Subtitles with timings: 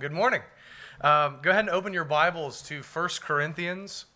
[0.00, 0.40] good morning.
[1.02, 4.06] Um, go ahead and open your Bibles to 1 Corinthians.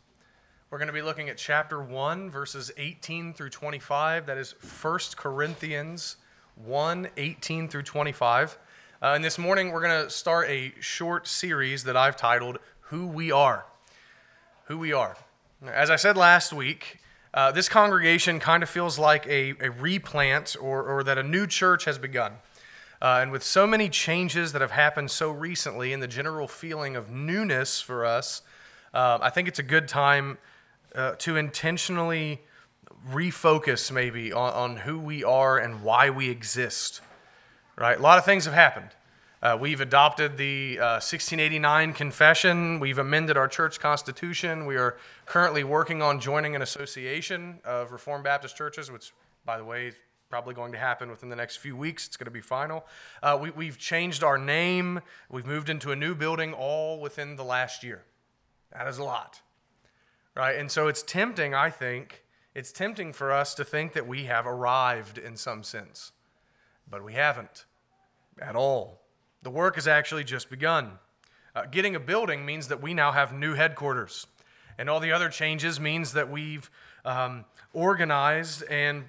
[0.70, 4.24] We're going to be looking at chapter 1, verses 18 through 25.
[4.24, 6.16] That is 1 Corinthians
[6.64, 8.56] 1, 18 through 25.
[9.02, 13.06] Uh, and this morning, we're going to start a short series that I've titled Who
[13.06, 13.66] We Are.
[14.68, 15.18] Who We Are.
[15.66, 17.00] As I said last week,
[17.34, 21.46] uh, this congregation kind of feels like a, a replant or, or that a new
[21.46, 22.36] church has begun.
[23.04, 26.96] Uh, and with so many changes that have happened so recently and the general feeling
[26.96, 28.40] of newness for us,
[28.94, 30.38] uh, I think it's a good time
[30.94, 32.40] uh, to intentionally
[33.12, 37.02] refocus maybe on, on, who we are and why we exist.
[37.76, 37.98] Right?
[37.98, 38.88] A lot of things have happened.
[39.42, 42.80] Uh, we've adopted the 1689 uh, Confession.
[42.80, 44.64] We've amended our church constitution.
[44.64, 49.12] We are currently working on joining an association of Reformed Baptist churches, which,
[49.44, 49.92] by the way,
[50.34, 52.08] probably going to happen within the next few weeks.
[52.08, 52.84] It's going to be final.
[53.22, 55.00] Uh, we, we've changed our name.
[55.30, 58.02] We've moved into a new building all within the last year.
[58.72, 59.42] That is a lot,
[60.34, 60.56] right?
[60.56, 64.44] And so it's tempting, I think, it's tempting for us to think that we have
[64.44, 66.10] arrived in some sense,
[66.90, 67.64] but we haven't
[68.40, 69.02] at all.
[69.44, 70.98] The work has actually just begun.
[71.54, 74.26] Uh, getting a building means that we now have new headquarters.
[74.78, 76.68] And all the other changes means that we've
[77.04, 79.04] um, organized and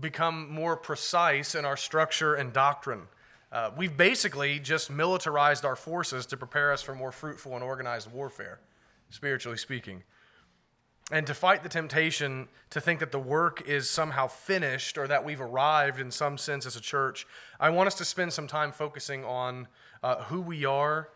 [0.00, 3.02] become more precise in our structure and doctrine.
[3.50, 8.10] Uh, we've basically just militarized our forces to prepare us for more fruitful and organized
[8.12, 8.60] warfare,
[9.10, 10.02] spiritually speaking.
[11.10, 15.24] And to fight the temptation to think that the work is somehow finished or that
[15.24, 17.26] we've arrived in some sense as a church,
[17.58, 19.68] I want us to spend some time focusing on
[20.02, 21.08] uh, who we are,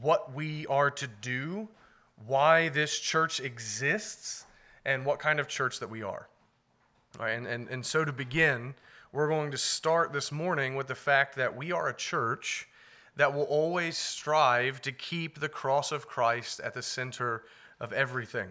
[0.00, 1.68] what we are to do,
[2.26, 4.46] why this church exists,
[4.86, 6.28] and what kind of church that we are.
[7.18, 8.74] Right, and, and, and so to begin,
[9.12, 12.68] we're going to start this morning with the fact that we are a church
[13.14, 17.44] that will always strive to keep the cross of Christ at the center
[17.78, 18.48] of everything.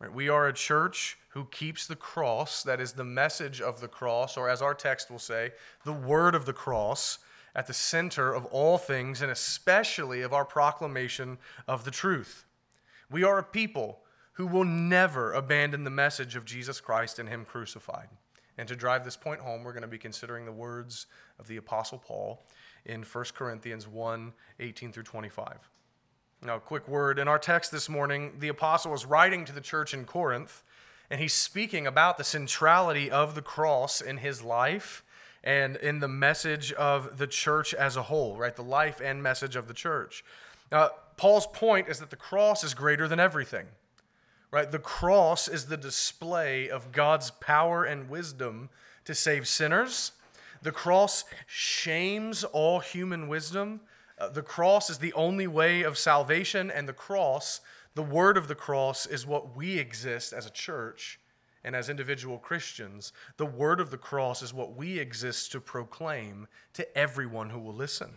[0.00, 3.86] Right, we are a church who keeps the cross, that is the message of the
[3.86, 5.52] cross, or as our text will say,
[5.84, 7.20] the word of the cross,
[7.54, 11.38] at the center of all things, and especially of our proclamation
[11.68, 12.44] of the truth.
[13.08, 14.00] We are a people
[14.40, 18.08] who will never abandon the message of Jesus Christ and Him crucified.
[18.56, 21.04] And to drive this point home, we're going to be considering the words
[21.38, 22.42] of the Apostle Paul
[22.86, 25.68] in 1 Corinthians 1 18 through 25.
[26.42, 27.18] Now, a quick word.
[27.18, 30.62] In our text this morning, the Apostle is writing to the church in Corinth,
[31.10, 35.04] and he's speaking about the centrality of the cross in his life
[35.44, 38.56] and in the message of the church as a whole, right?
[38.56, 40.24] The life and message of the church.
[40.72, 43.66] Now, Paul's point is that the cross is greater than everything
[44.50, 44.70] right?
[44.70, 48.68] The cross is the display of God's power and wisdom
[49.04, 50.12] to save sinners.
[50.62, 53.80] The cross shames all human wisdom.
[54.18, 57.60] Uh, the cross is the only way of salvation, and the cross,
[57.94, 61.18] the word of the cross, is what we exist as a church
[61.64, 63.12] and as individual Christians.
[63.36, 67.74] The word of the cross is what we exist to proclaim to everyone who will
[67.74, 68.10] listen.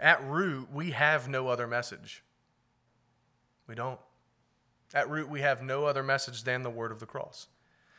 [0.00, 2.22] At root, we have no other message.
[3.66, 4.00] We don't.
[4.96, 7.48] At root, we have no other message than the word of the cross.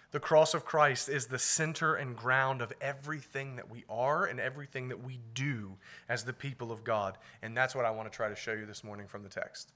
[0.10, 4.40] The cross of Christ is the center and ground of everything that we are and
[4.40, 5.78] everything that we do
[6.10, 7.20] as the people of God.
[7.44, 9.74] And that's what I want to try to show you this morning from the text.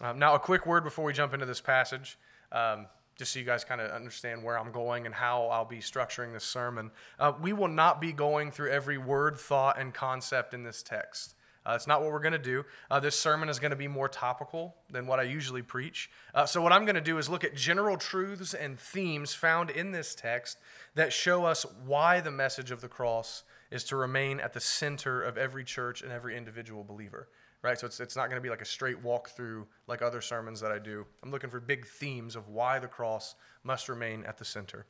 [0.00, 2.16] Um, now, a quick word before we jump into this passage,
[2.52, 2.86] um,
[3.18, 6.32] just so you guys kind of understand where I'm going and how I'll be structuring
[6.32, 6.90] this sermon.
[7.18, 11.34] Uh, we will not be going through every word, thought, and concept in this text.
[11.66, 12.64] Uh, that's not what we're going to do.
[12.90, 16.10] Uh, this sermon is going to be more topical than what I usually preach.
[16.34, 19.70] Uh, so, what I'm going to do is look at general truths and themes found
[19.70, 20.58] in this text
[20.94, 25.22] that show us why the message of the cross is to remain at the center
[25.22, 27.28] of every church and every individual believer.
[27.62, 27.78] Right?
[27.78, 30.60] So, it's, it's not going to be like a straight walk through like other sermons
[30.60, 31.06] that I do.
[31.22, 34.84] I'm looking for big themes of why the cross must remain at the center.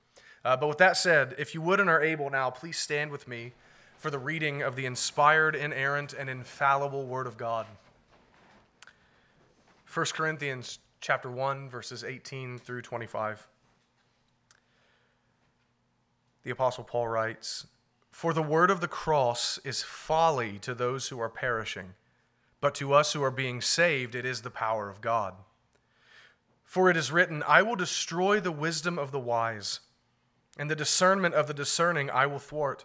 [0.45, 3.29] Uh, but with that said, if you would and are able now, please stand with
[3.29, 3.53] me
[4.05, 7.67] for the reading of the inspired, inerrant, and infallible Word of God.
[9.91, 13.49] 1 Corinthians chapter 1 verses 18 through 25.
[16.43, 17.67] The apostle Paul writes,
[18.11, 21.95] "For the word of the cross is folly to those who are perishing,
[22.61, 25.35] but to us who are being saved it is the power of God.
[26.63, 29.81] For it is written, I will destroy the wisdom of the wise,
[30.59, 32.85] and the discernment of the discerning I will thwart."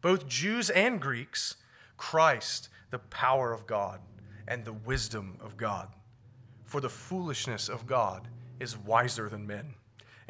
[0.00, 1.56] both Jews and Greeks,
[1.96, 4.00] Christ, the power of God
[4.46, 5.88] and the wisdom of God.
[6.64, 9.74] For the foolishness of God is wiser than men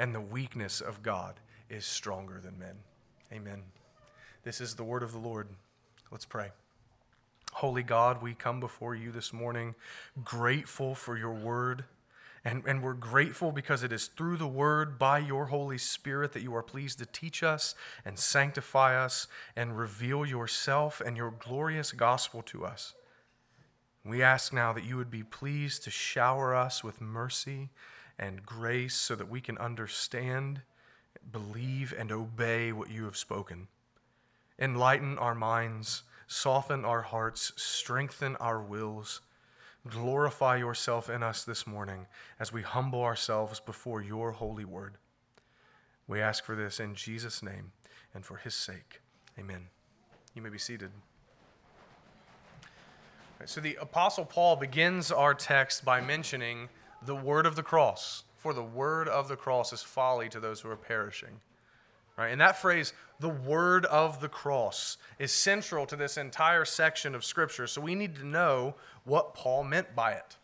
[0.00, 1.34] and the weakness of God
[1.68, 2.76] is stronger than men.
[3.32, 3.62] Amen.
[4.42, 5.46] This is the word of the Lord.
[6.10, 6.50] Let's pray.
[7.52, 9.74] Holy God, we come before you this morning
[10.24, 11.84] grateful for your word.
[12.44, 16.42] And, and we're grateful because it is through the word, by your Holy Spirit, that
[16.42, 21.92] you are pleased to teach us and sanctify us and reveal yourself and your glorious
[21.92, 22.94] gospel to us.
[24.04, 27.68] We ask now that you would be pleased to shower us with mercy
[28.18, 30.62] and grace so that we can understand,
[31.30, 33.68] believe, and obey what you have spoken.
[34.58, 39.20] Enlighten our minds, soften our hearts, strengthen our wills.
[39.88, 42.06] Glorify yourself in us this morning
[42.38, 44.94] as we humble ourselves before your holy word.
[46.06, 47.72] We ask for this in Jesus' name
[48.14, 49.00] and for his sake.
[49.38, 49.68] Amen.
[50.34, 50.90] You may be seated.
[53.46, 56.68] So, the Apostle Paul begins our text by mentioning
[57.06, 58.24] the word of the cross.
[58.36, 61.40] For the word of the cross is folly to those who are perishing.
[62.16, 62.30] Right?
[62.30, 67.24] And that phrase, the word of the cross, is central to this entire section of
[67.24, 67.66] Scripture.
[67.66, 68.74] So we need to know
[69.04, 70.36] what Paul meant by it.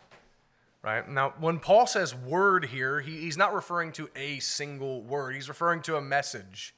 [0.83, 1.09] Right?
[1.09, 5.49] Now, when Paul says word here, he, he's not referring to a single word, he's
[5.49, 6.75] referring to a message,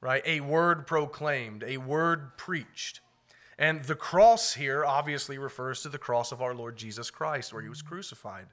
[0.00, 0.22] right?
[0.24, 3.00] A word proclaimed, a word preached.
[3.58, 7.62] And the cross here obviously refers to the cross of our Lord Jesus Christ, where
[7.62, 8.46] he was crucified.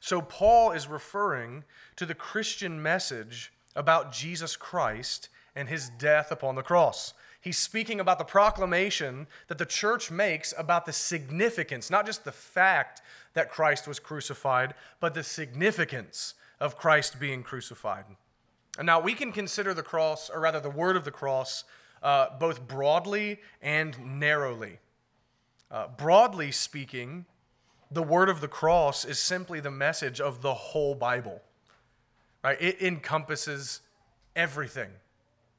[0.00, 1.62] So, Paul is referring
[1.96, 7.14] to the Christian message about Jesus Christ and his death upon the cross.
[7.40, 12.32] He's speaking about the proclamation that the church makes about the significance, not just the
[12.32, 13.02] fact
[13.34, 18.04] that Christ was crucified, but the significance of Christ being crucified.
[18.78, 21.64] And now we can consider the cross, or rather the word of the cross,
[22.02, 24.78] uh, both broadly and narrowly.
[25.70, 27.26] Uh, broadly speaking,
[27.90, 31.42] the word of the cross is simply the message of the whole Bible.
[32.42, 32.60] Right?
[32.60, 33.80] It encompasses
[34.34, 34.90] everything.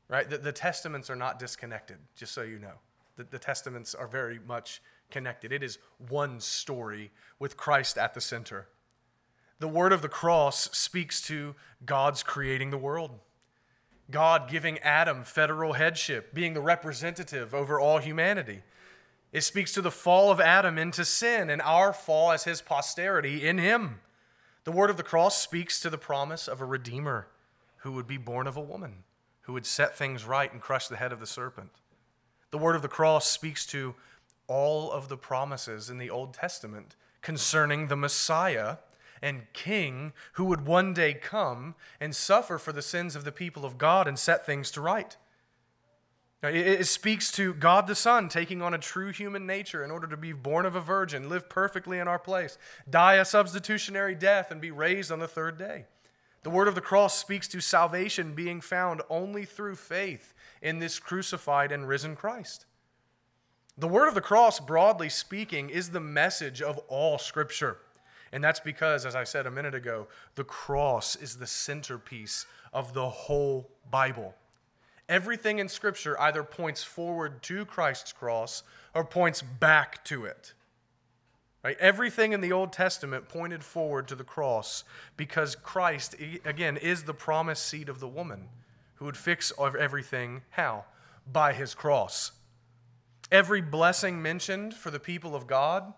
[0.08, 0.30] Right?
[0.30, 2.74] The, the testaments are not disconnected, just so you know.
[3.16, 4.82] The, the testaments are very much
[5.12, 5.52] connected.
[5.52, 5.78] It is
[6.10, 8.68] one story with Christ at the center.
[9.60, 13.12] The word of the cross speaks to God's creating the world.
[14.12, 18.62] God giving Adam federal headship, being the representative over all humanity.
[19.32, 23.48] It speaks to the fall of Adam into sin and our fall as his posterity
[23.48, 24.00] in him.
[24.64, 27.28] The word of the cross speaks to the promise of a redeemer
[27.78, 29.04] who would be born of a woman,
[29.42, 31.72] who would set things right and crush the head of the serpent.
[32.52, 33.96] The word of the cross speaks to
[34.48, 38.78] all of the promises in the Old Testament concerning the Messiah
[39.22, 43.66] and King who would one day come and suffer for the sins of the people
[43.66, 45.18] of God and set things to right.
[46.44, 50.18] It speaks to God the Son taking on a true human nature in order to
[50.18, 52.58] be born of a virgin, live perfectly in our place,
[52.90, 55.86] die a substitutionary death, and be raised on the third day.
[56.44, 61.00] The word of the cross speaks to salvation being found only through faith in this
[61.00, 62.66] crucified and risen Christ.
[63.78, 67.78] The word of the cross, broadly speaking, is the message of all Scripture.
[68.34, 72.94] And that's because, as I said a minute ago, the cross is the centerpiece of
[72.94, 74.36] the whole Bible.
[75.10, 80.54] Everything in Scripture either points forward to Christ's cross or points back to it.
[81.64, 81.78] Right?
[81.80, 84.84] Everything in the Old Testament pointed forward to the cross
[85.16, 88.50] because Christ, again, is the promised seed of the woman
[88.96, 90.42] who would fix everything.
[90.52, 90.86] How?
[91.32, 92.32] By his cross.
[93.32, 95.94] Every blessing mentioned for the people of God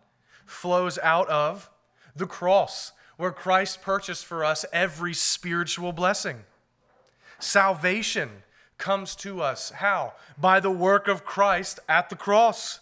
[0.46, 1.70] flows out of
[2.16, 6.44] the cross, where Christ purchased for us every spiritual blessing.
[7.40, 8.30] Salvation
[8.78, 9.72] comes to us.
[9.72, 10.14] How?
[10.38, 12.80] By the work of Christ at the cross.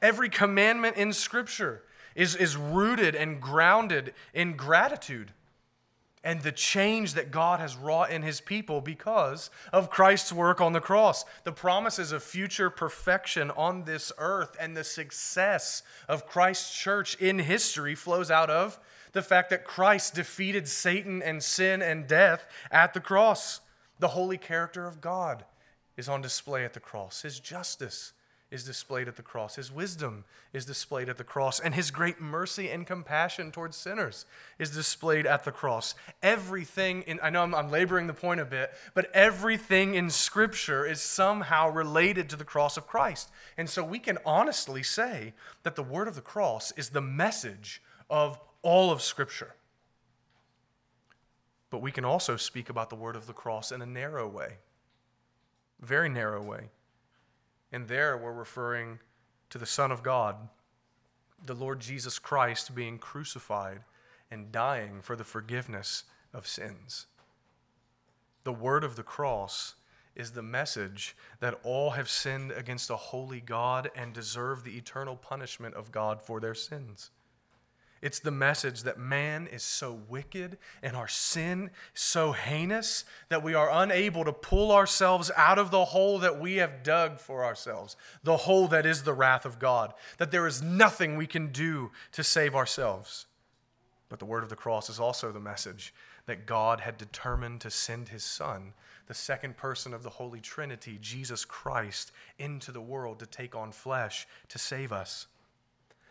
[0.00, 1.82] Every commandment in Scripture
[2.14, 5.32] is, is rooted and grounded in gratitude
[6.24, 10.72] and the change that God has wrought in his people because of Christ's work on
[10.72, 11.24] the cross.
[11.44, 17.38] The promises of future perfection on this earth and the success of Christ's church in
[17.38, 18.78] history flows out of
[19.12, 23.60] the fact that Christ defeated Satan and sin and death at the cross.
[23.98, 25.44] The holy character of God
[25.96, 27.22] is on display at the cross.
[27.22, 28.12] His justice,
[28.50, 29.56] is displayed at the cross.
[29.56, 30.24] His wisdom
[30.54, 31.60] is displayed at the cross.
[31.60, 34.24] And his great mercy and compassion towards sinners
[34.58, 35.94] is displayed at the cross.
[36.22, 40.86] Everything in, I know I'm, I'm, laboring the point a bit, but everything in Scripture
[40.86, 43.30] is somehow related to the cross of Christ.
[43.58, 47.82] And so we can honestly say that the word of the cross is the message
[48.08, 49.54] of all of Scripture.
[51.70, 54.54] But we can also speak about the word of the cross in a narrow way,
[55.80, 56.70] very narrow way.
[57.70, 59.00] And there we're referring
[59.50, 60.36] to the Son of God,
[61.44, 63.80] the Lord Jesus Christ being crucified
[64.30, 67.06] and dying for the forgiveness of sins.
[68.44, 69.74] The word of the cross
[70.16, 75.16] is the message that all have sinned against a holy God and deserve the eternal
[75.16, 77.10] punishment of God for their sins.
[78.00, 83.54] It's the message that man is so wicked and our sin so heinous that we
[83.54, 87.96] are unable to pull ourselves out of the hole that we have dug for ourselves,
[88.22, 91.90] the hole that is the wrath of God, that there is nothing we can do
[92.12, 93.26] to save ourselves.
[94.08, 95.92] But the word of the cross is also the message
[96.26, 98.74] that God had determined to send his Son,
[99.06, 103.72] the second person of the Holy Trinity, Jesus Christ, into the world to take on
[103.72, 105.26] flesh to save us.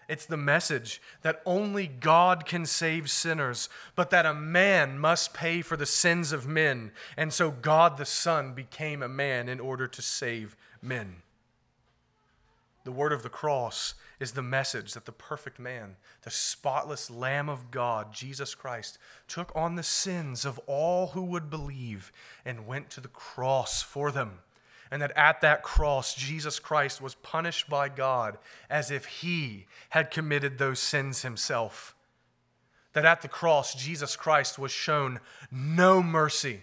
[0.07, 5.61] It's the message that only God can save sinners, but that a man must pay
[5.61, 6.91] for the sins of men.
[7.17, 11.17] And so God the Son became a man in order to save men.
[12.85, 17.49] The word of the cross is the message that the perfect man, the spotless Lamb
[17.49, 18.97] of God, Jesus Christ,
[19.27, 22.13] took on the sins of all who would believe
[22.45, 24.39] and went to the cross for them
[24.91, 28.37] and that at that cross, Jesus Christ was punished by God
[28.69, 31.95] as if he had committed those sins himself.
[32.93, 35.19] That at the cross, Jesus Christ was shown
[35.51, 36.61] no mercy,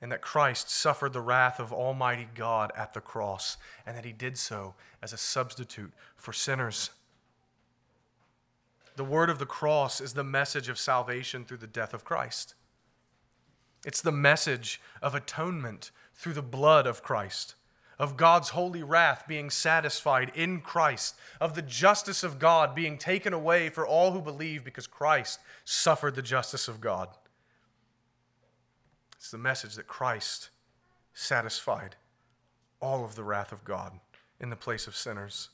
[0.00, 4.12] and that Christ suffered the wrath of Almighty God at the cross, and that he
[4.12, 6.90] did so as a substitute for sinners.
[8.94, 12.54] The word of the cross is the message of salvation through the death of Christ.
[13.84, 17.54] It's the message of atonement through the blood of Christ,
[17.98, 23.32] of God's holy wrath being satisfied in Christ, of the justice of God being taken
[23.32, 27.08] away for all who believe because Christ suffered the justice of God.
[29.16, 30.50] It's the message that Christ
[31.14, 31.96] satisfied
[32.80, 33.92] all of the wrath of God
[34.40, 35.50] in the place of sinners.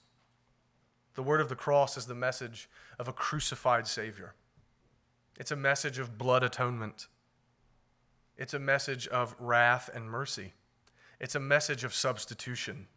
[1.14, 2.68] The word of the cross is the message
[2.98, 4.34] of a crucified Savior.
[5.38, 7.06] It's a message of blood atonement.
[8.36, 10.52] It's a message of wrath and mercy.
[11.20, 12.88] It's a message of substitution.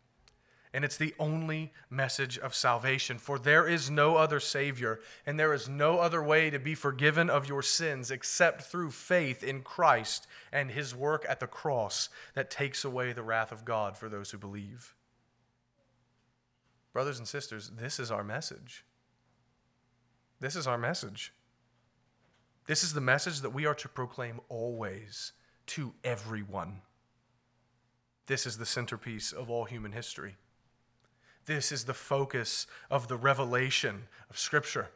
[0.74, 3.18] And it's the only message of salvation.
[3.20, 7.30] For there is no other Savior, and there is no other way to be forgiven
[7.30, 12.52] of your sins except through faith in Christ and His work at the cross that
[12.52, 14.94] takes away the wrath of God for those who believe.
[16.92, 18.84] Brothers and sisters, this is our message.
[20.40, 21.32] This is our message.
[22.68, 25.32] This is the message that we are to proclaim always
[25.68, 26.82] to everyone.
[28.28, 30.36] This is the centerpiece of all human history.
[31.46, 34.90] This is the focus of the revelation of Scripture.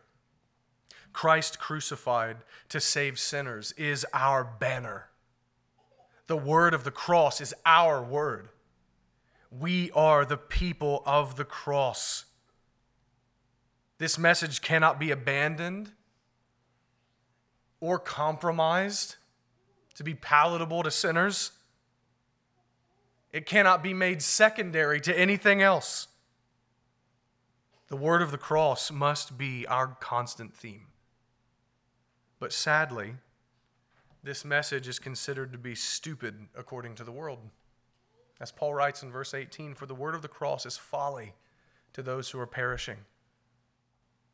[1.14, 2.38] Christ crucified
[2.68, 5.08] to save sinners is our banner.
[6.28, 8.50] The word of the cross is our word.
[9.50, 12.26] We are the people of the cross.
[13.98, 15.94] This message cannot be abandoned
[17.82, 19.18] or compromised
[19.96, 21.52] to be palatable to sinners.
[23.34, 26.08] It cannot be made secondary to anything else.
[27.88, 30.88] The word of the cross must be our constant theme.
[32.40, 33.16] But sadly,
[34.24, 37.40] this message is considered to be stupid according to the world.
[38.40, 41.34] As Paul writes in verse 18, for the word of the cross is folly
[41.94, 42.98] to those who are perishing.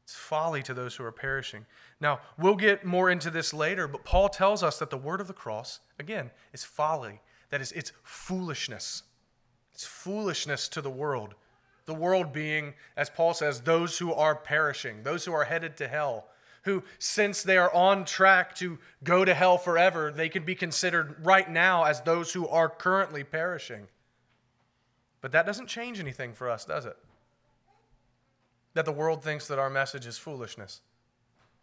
[0.07, 1.65] It's folly to those who are perishing.
[1.99, 5.27] Now, we'll get more into this later, but Paul tells us that the word of
[5.27, 7.19] the cross, again, is folly.
[7.49, 9.03] That is, it's foolishness.
[9.73, 11.35] It's foolishness to the world.
[11.87, 15.89] The world being, as Paul says, those who are perishing, those who are headed to
[15.89, 16.27] hell,
[16.63, 21.17] who, since they are on track to go to hell forever, they can be considered
[21.25, 23.89] right now as those who are currently perishing.
[25.19, 26.95] But that doesn't change anything for us, does it?
[28.77, 30.81] That the world thinks that our message is foolishness.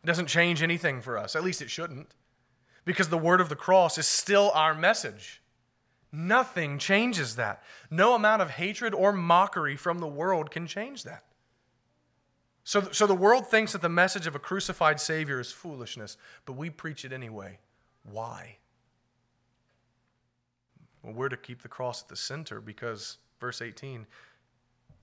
[0.03, 2.17] It doesn't change anything for us, at least it shouldn't,
[2.85, 5.41] because the word of the cross is still our message.
[6.11, 7.63] Nothing changes that.
[7.89, 11.23] No amount of hatred or mockery from the world can change that.
[12.65, 16.17] So, so the world thinks that the message of a crucified Savior is foolishness,
[16.47, 17.61] but we preach it anyway.
[18.03, 18.57] Why?
[21.05, 24.05] Well, we're to keep the cross at the center because, verse 18,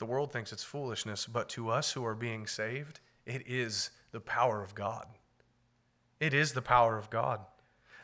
[0.01, 4.19] The world thinks it's foolishness, but to us who are being saved, it is the
[4.19, 5.05] power of God.
[6.19, 7.41] It is the power of God.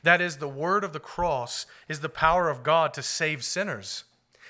[0.04, 4.04] That is, the word of the cross is the power of God to save sinners.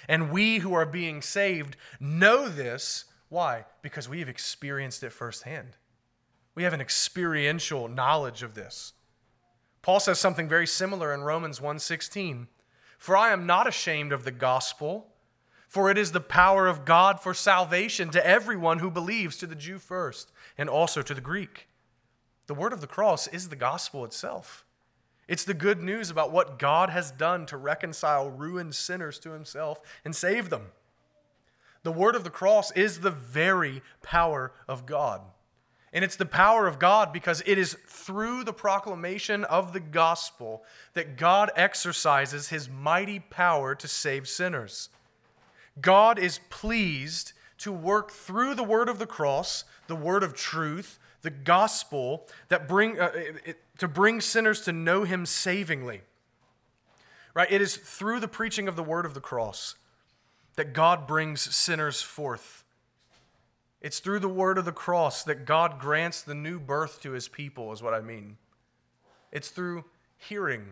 [0.10, 3.06] And we who are being saved know this.
[3.30, 3.64] Why?
[3.82, 5.78] Because we have experienced it firsthand.
[6.54, 8.92] We have an experiential knowledge of this.
[9.82, 12.50] Paul says something very similar in Romans 1:16.
[12.98, 15.14] For I am not ashamed of the gospel,
[15.68, 19.56] for it is the power of God for salvation to everyone who believes, to the
[19.56, 21.68] Jew first, and also to the Greek.
[22.48, 24.66] The word of the cross is the gospel itself.
[25.28, 29.82] It's the good news about what God has done to reconcile ruined sinners to himself
[30.06, 30.68] and save them.
[31.84, 35.22] The word of the cross is the very power of God.
[35.92, 40.64] And it's the power of God because it is through the proclamation of the gospel
[40.94, 44.90] that God exercises his mighty power to save sinners.
[45.82, 51.00] God is pleased to work through the word of the cross, the word of truth,
[51.22, 56.02] the gospel that bring uh, it, to bring sinners to know him savingly.
[57.34, 57.52] Right?
[57.52, 59.76] It is through the preaching of the word of the cross
[60.56, 62.64] that God brings sinners forth.
[63.80, 67.28] It's through the word of the cross that God grants the new birth to his
[67.28, 68.38] people, is what I mean.
[69.32, 69.86] It's through
[70.18, 70.70] hearing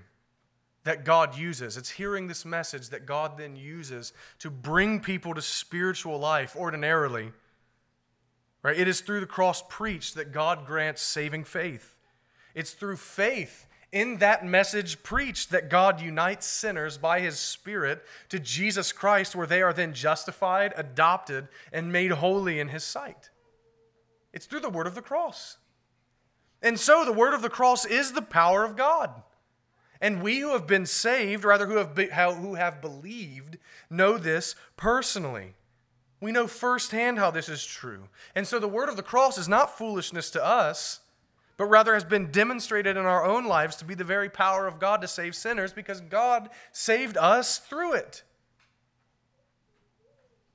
[0.86, 1.78] that God uses.
[1.78, 7.32] It's hearing this message that God then uses to bring people to spiritual life ordinarily.
[8.64, 8.80] Right?
[8.80, 11.96] It is through the cross preached that God grants saving faith.
[12.54, 18.40] It's through faith in that message preached that God unites sinners by his Spirit to
[18.40, 23.30] Jesus Christ, where they are then justified, adopted, and made holy in his sight.
[24.34, 25.58] It's through the word of the cross.
[26.62, 29.24] And so the word of the cross is the power of God.
[30.06, 33.58] And we who have been saved, rather who have, be, who have believed,
[33.90, 35.56] know this personally.
[36.22, 38.10] We know firsthand how this is true.
[38.36, 41.00] And so the word of the cross is not foolishness to us
[41.58, 44.80] but rather has been demonstrated in our own lives to be the very power of
[44.80, 48.24] God to save sinners because God saved us through it.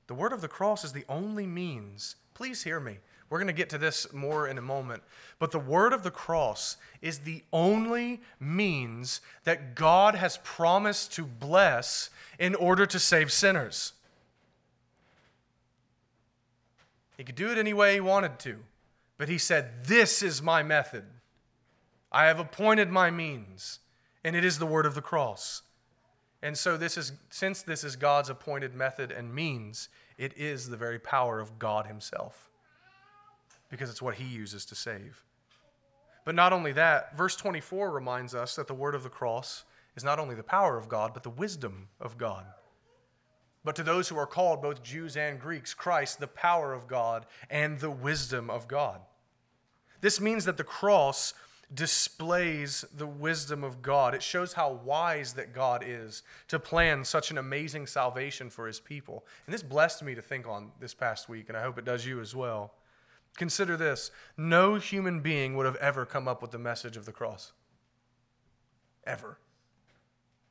[0.07, 2.17] The word of the cross is the only means.
[2.33, 2.99] Please hear me.
[3.31, 5.03] We're going to get to this more in a moment.
[5.39, 11.23] But the word of the cross is the only means that God has promised to
[11.23, 13.93] bless in order to save sinners.
[17.15, 18.57] He could do it any way he wanted to.
[19.17, 21.05] But he said, This is my method.
[22.11, 23.79] I have appointed my means,
[24.25, 25.61] and it is the word of the cross.
[26.41, 30.75] And so this is since this is God's appointed method and means, it is the
[30.75, 32.50] very power of God himself.
[33.71, 35.23] Because it's what he uses to save.
[36.23, 39.63] But not only that, verse 24 reminds us that the word of the cross
[39.95, 42.45] is not only the power of God, but the wisdom of God.
[43.63, 47.25] But to those who are called, both Jews and Greeks, Christ, the power of God
[47.49, 49.01] and the wisdom of God.
[50.01, 51.33] This means that the cross
[51.73, 54.13] displays the wisdom of God.
[54.13, 58.79] It shows how wise that God is to plan such an amazing salvation for his
[58.79, 59.25] people.
[59.45, 62.05] And this blessed me to think on this past week, and I hope it does
[62.05, 62.73] you as well.
[63.37, 67.11] Consider this no human being would have ever come up with the message of the
[67.11, 67.53] cross.
[69.03, 69.39] Ever.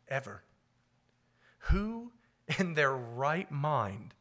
[0.09, 0.43] Ever.
[1.71, 2.13] Who
[2.59, 4.15] in their right mind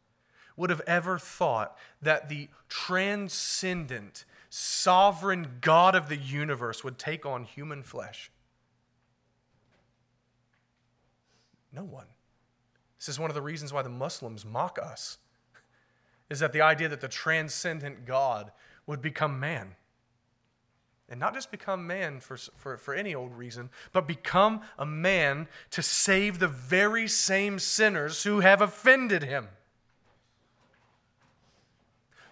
[0.55, 7.45] would have ever thought that the transcendent, sovereign God of the universe would take on
[7.45, 8.29] human flesh?
[11.71, 12.07] No one.
[12.97, 15.17] This is one of the reasons why the Muslims mock us.
[16.29, 18.51] Is that the idea that the transcendent God
[18.85, 19.75] would become man?
[21.09, 25.47] And not just become man for, for, for any old reason, but become a man
[25.71, 29.47] to save the very same sinners who have offended him.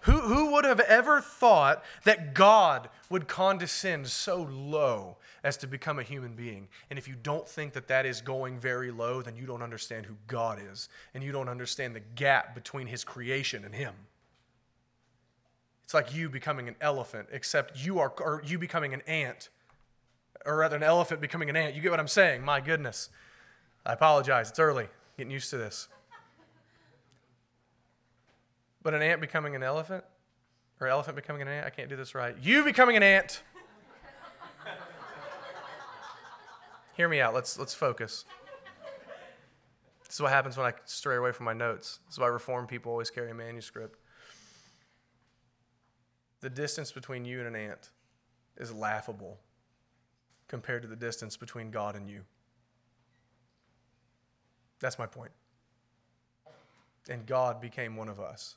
[0.02, 5.98] Who, who would have ever thought that God would condescend so low as to become
[5.98, 6.68] a human being?
[6.88, 10.06] And if you don't think that that is going very low, then you don't understand
[10.06, 13.94] who God is, and you don't understand the gap between his creation and him.
[15.84, 19.48] It's like you becoming an elephant, except you are, or you becoming an ant,
[20.44, 21.74] or rather, an elephant becoming an ant.
[21.74, 22.44] You get what I'm saying?
[22.44, 23.08] My goodness.
[23.84, 24.50] I apologize.
[24.50, 24.88] It's early.
[25.16, 25.88] Getting used to this.
[28.82, 30.04] But an ant becoming an elephant?
[30.80, 31.66] Or elephant becoming an ant?
[31.66, 32.36] I can't do this right.
[32.40, 33.42] You becoming an ant.
[36.96, 37.34] Hear me out.
[37.34, 38.24] Let's, let's focus.
[40.04, 41.98] This is what happens when I stray away from my notes.
[42.06, 43.98] This is why reform people always carry a manuscript.
[46.40, 47.90] The distance between you and an ant
[48.56, 49.38] is laughable
[50.46, 52.22] compared to the distance between God and you.
[54.80, 55.32] That's my point.
[57.10, 58.56] And God became one of us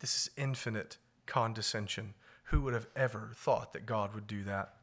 [0.00, 2.14] This is infinite condescension.
[2.44, 4.74] Who would have ever thought that God would do that?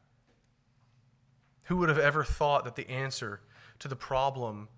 [1.64, 3.40] Who would have ever thought that the answer
[3.80, 4.68] to the problem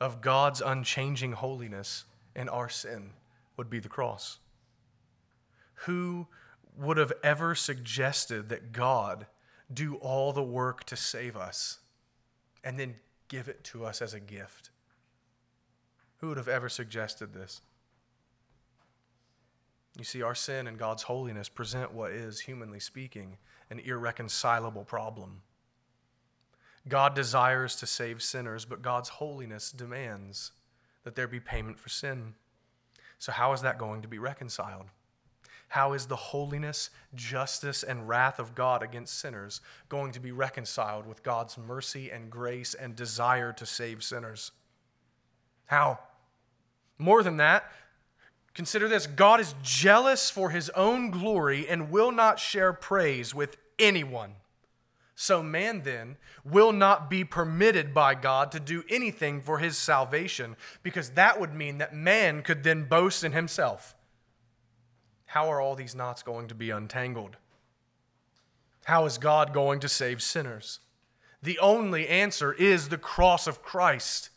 [0.00, 2.04] of God's unchanging holiness
[2.34, 3.10] and our sin
[3.56, 4.38] would be the cross?
[5.86, 6.28] Who
[6.76, 9.26] would have ever suggested that God
[9.72, 11.78] do all the work to save us
[12.62, 12.94] and then
[13.28, 14.70] give it to us as a gift?
[16.18, 17.60] Who would have ever suggested this?
[19.96, 23.38] You see, our sin and God's holiness present what is, humanly speaking,
[23.70, 25.40] an irreconcilable problem.
[26.88, 30.52] God desires to save sinners, but God's holiness demands
[31.04, 32.34] that there be payment for sin.
[33.18, 34.86] So, how is that going to be reconciled?
[35.68, 41.06] How is the holiness, justice, and wrath of God against sinners going to be reconciled
[41.06, 44.52] with God's mercy and grace and desire to save sinners?
[45.66, 45.98] How?
[46.98, 47.72] More than that,
[48.56, 53.56] consider this God is jealous for his own glory and will not share praise with
[53.78, 54.32] anyone.
[55.14, 60.56] So, man then will not be permitted by God to do anything for his salvation,
[60.82, 63.94] because that would mean that man could then boast in himself.
[65.26, 67.36] How are all these knots going to be untangled?
[68.84, 70.80] How is God going to save sinners?
[71.42, 74.30] The only answer is the cross of Christ,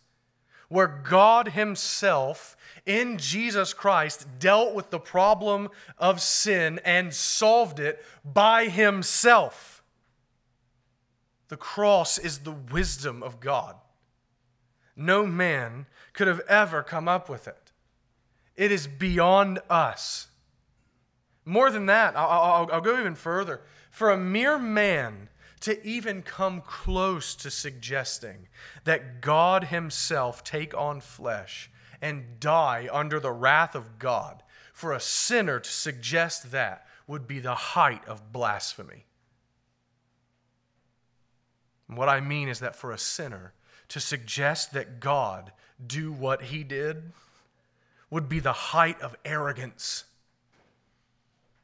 [0.69, 2.55] where God Himself
[2.85, 9.83] in Jesus Christ dealt with the problem of sin and solved it by Himself.
[11.49, 13.75] The cross is the wisdom of God.
[14.95, 17.71] No man could have ever come up with it.
[18.55, 20.27] It is beyond us.
[21.45, 23.61] More than that, I'll, I'll, I'll, go even further.
[23.89, 25.29] For a mere man
[25.61, 28.47] to even come close to suggesting
[28.85, 31.69] that God Himself take on flesh
[32.01, 34.43] and die under the wrath of God,
[34.73, 39.05] for a sinner to suggest that would be the height of blasphemy.
[41.87, 43.53] What I mean is that for a sinner
[43.89, 45.51] to suggest that God
[45.85, 47.11] do what he did
[48.09, 50.05] would be the height of arrogance,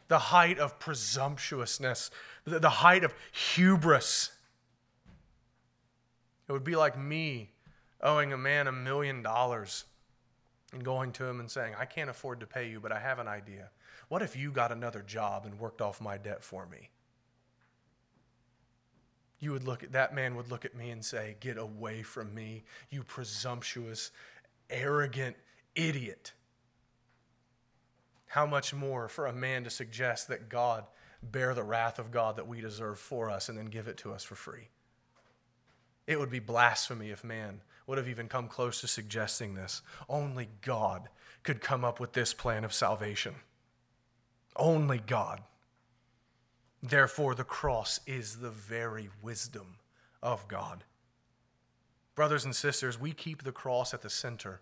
[0.07, 2.11] the height of presumptuousness,
[2.45, 4.31] the height of hubris.
[6.47, 7.51] It would be like me
[8.01, 9.85] owing a man a million dollars
[10.71, 13.19] and going to him and saying, I can't afford to pay you, but I have
[13.19, 13.69] an idea.
[14.09, 16.89] What if you got another job and worked off my debt for me?
[19.39, 22.33] you would look at that man would look at me and say, Get away from
[22.33, 24.11] me, you presumptuous,
[24.69, 25.35] arrogant
[25.75, 26.33] idiot.
[28.27, 30.85] How much more for a man to suggest that God
[31.31, 34.13] bear the wrath of God that we deserve for us and then give it to
[34.13, 34.69] us for free?
[36.07, 39.81] It would be blasphemy if man would have even come close to suggesting this.
[40.09, 41.09] Only God
[41.43, 43.35] could come up with this plan of salvation.
[44.55, 45.41] Only God.
[46.81, 49.77] Therefore, the cross is the very wisdom
[50.21, 50.83] of God.
[52.15, 54.61] Brothers and sisters, we keep the cross at the center.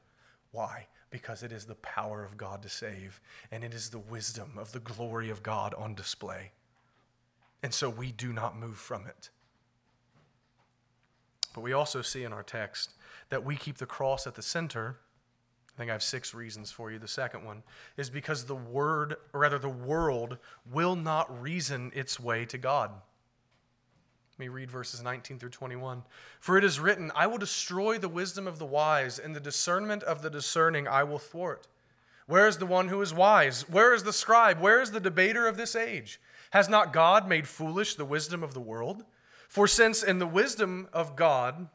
[0.52, 0.88] Why?
[1.14, 3.22] Because it is the power of God to save,
[3.52, 6.52] and it is the wisdom of the glory of God on display.
[7.62, 9.30] And so we do not move from it.
[11.56, 12.96] But we also see in our text
[13.30, 14.98] that we keep the cross at the center
[15.74, 17.00] I think I have six reasons for you.
[17.00, 17.64] The second one
[17.98, 20.38] is because the word, or rather the world,
[20.72, 22.92] will not reason its way to God.
[24.34, 26.04] Let me read verses 19 through 21.
[26.40, 30.02] For it is written, I will destroy the wisdom of the wise, and the discernment
[30.02, 31.68] of the discerning I will thwart.
[32.26, 33.70] Where is the one who is wise?
[33.70, 34.60] Where is the scribe?
[34.60, 36.20] Where is the debater of this age?
[36.52, 39.04] Has not God made foolish the wisdom of the world?
[39.48, 41.68] For since in the wisdom of God,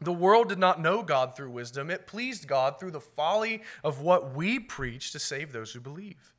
[0.00, 1.90] the world did not know God through wisdom.
[1.90, 6.34] It pleased God through the folly of what we preach to save those who believe.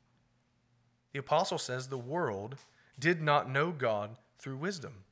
[1.12, 2.56] The apostle says the world
[2.98, 5.04] did not know God through wisdom.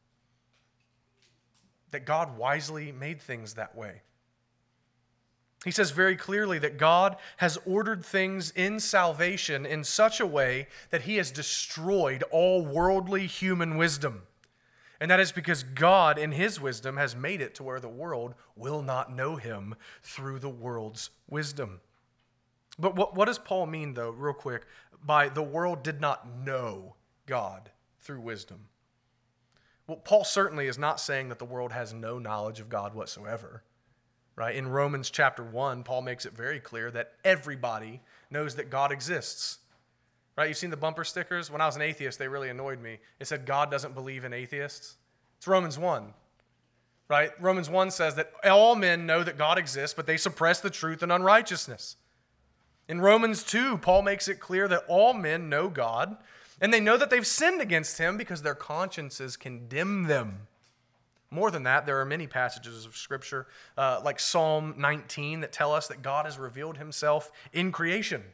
[1.91, 4.03] That God wisely made things that way.
[5.65, 10.69] He says very clearly that God has ordered things in salvation in such a way
[10.89, 14.23] that he has destroyed all worldly human wisdom.
[15.01, 18.35] And that is because God, in his wisdom, has made it to where the world
[18.57, 21.81] will not know him through the world's wisdom.
[22.79, 24.67] But what, what does Paul mean, though, real quick,
[25.05, 26.95] by the world did not know
[27.27, 28.70] God through wisdom?
[29.91, 33.65] Well, Paul certainly is not saying that the world has no knowledge of God whatsoever.
[34.37, 34.55] Right?
[34.55, 38.01] In Romans chapter 1, Paul makes it very clear that everybody
[38.31, 39.59] knows that God exists.
[40.39, 40.47] Right?
[40.47, 41.51] You've seen the bumper stickers?
[41.51, 42.99] When I was an atheist, they really annoyed me.
[43.19, 44.95] It said, God doesn't believe in atheists.
[45.39, 46.15] It's Romans 1.
[47.09, 47.33] Right?
[47.41, 51.03] Romans 1 says that all men know that God exists, but they suppress the truth
[51.03, 51.97] in unrighteousness.
[52.89, 56.17] In Romans 2, Paul makes it clear that all men know God,
[56.61, 60.47] and they know that they've sinned against him because their consciences condemn them.
[61.31, 63.47] More than that, there are many passages of Scripture,
[63.79, 68.25] uh, like Psalm 19, that tell us that God has revealed himself in creation.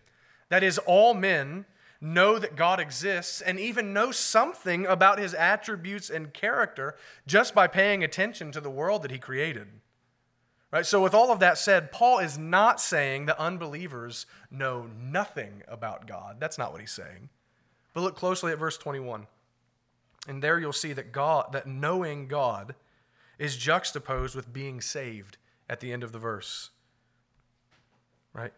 [0.49, 1.67] That is, all men
[2.01, 7.67] know that God exists and even know something about his attributes and character just by
[7.67, 9.69] paying attention to the world that he created.
[10.73, 10.87] Right?
[10.87, 16.07] So, with all of that said, Paul is not saying that unbelievers know nothing about
[16.07, 16.37] God.
[16.41, 17.29] That's not what he's saying.
[17.97, 19.27] But look closely at verse 21.
[20.29, 22.75] And there you'll see that God, that knowing God
[23.39, 26.69] is juxtaposed with being saved at the end of the verse.
[28.35, 28.53] Right?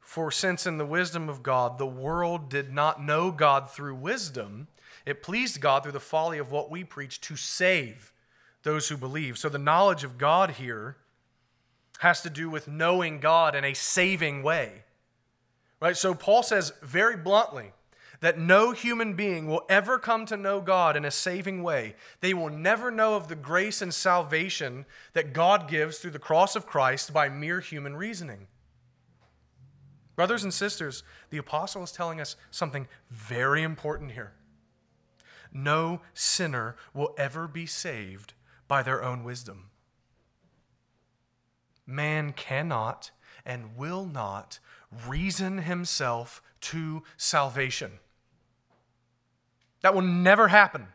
[0.00, 4.66] For since in the wisdom of God the world did not know God through wisdom,
[5.06, 8.12] it pleased God through the folly of what we preach to save
[8.64, 9.38] those who believe.
[9.38, 10.96] So the knowledge of God here
[12.00, 14.82] has to do with knowing God in a saving way.
[15.80, 15.96] Right?
[15.96, 17.70] So Paul says very bluntly
[18.20, 21.96] that no human being will ever come to know God in a saving way.
[22.20, 26.54] They will never know of the grace and salvation that God gives through the cross
[26.54, 28.46] of Christ by mere human reasoning.
[30.16, 34.32] Brothers and sisters, the apostle is telling us something very important here.
[35.52, 38.34] No sinner will ever be saved
[38.68, 39.70] by their own wisdom.
[41.86, 43.10] Man cannot
[43.46, 44.58] and will not
[45.08, 47.92] reason himself to salvation.
[49.82, 50.88] That will never happen.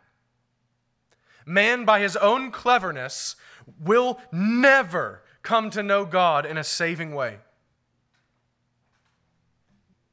[1.45, 3.36] Man, by his own cleverness,
[3.80, 7.38] will never come to know God in a saving way.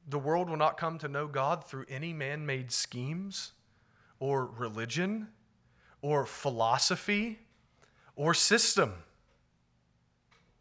[0.06, 3.52] The world will not come to know God through any man made schemes
[4.18, 5.28] or religion
[6.02, 7.38] or philosophy
[8.14, 8.92] or system.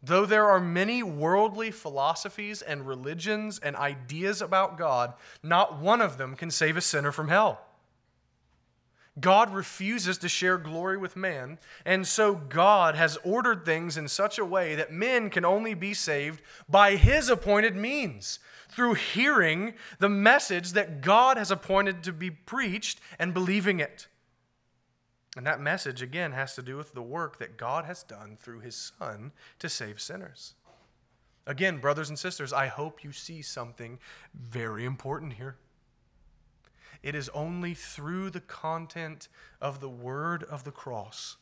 [0.02, 6.18] Though there are many worldly philosophies and religions and ideas about God, not one of
[6.18, 7.60] them can save a sinner from hell.
[9.20, 14.38] God refuses to share glory with man, and so God has ordered things in such
[14.38, 18.38] a way that men can only be saved by his appointed means
[18.70, 24.08] through hearing the message that God has appointed to be preached and believing it.
[25.36, 28.60] And that message, again, has to do with the work that God has done through
[28.60, 30.54] his Son to save sinners.
[31.46, 33.98] Again, brothers and sisters, I hope you see something
[34.34, 35.56] very important here.
[37.02, 39.28] It is only through the content
[39.60, 41.36] of the word of the cross.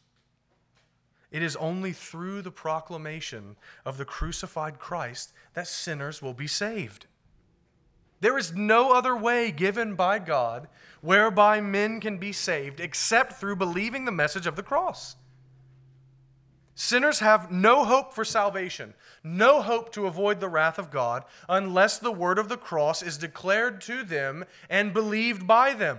[1.30, 7.06] It is only through the proclamation of the crucified Christ that sinners will be saved.
[8.20, 10.68] There is no other way given by God
[11.00, 15.16] whereby men can be saved except through believing the message of the cross.
[16.80, 21.98] Sinners have no hope for salvation, no hope to avoid the wrath of God, unless
[21.98, 25.98] the word of the cross is declared to them and believed by them.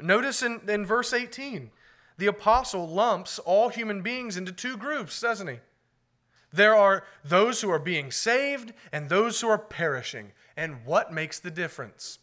[0.00, 1.70] Notice in, in verse 18,
[2.16, 5.60] the apostle lumps all human beings into two groups, doesn't he?
[6.52, 10.32] There are those who are being saved and those who are perishing.
[10.56, 12.18] And what makes the difference?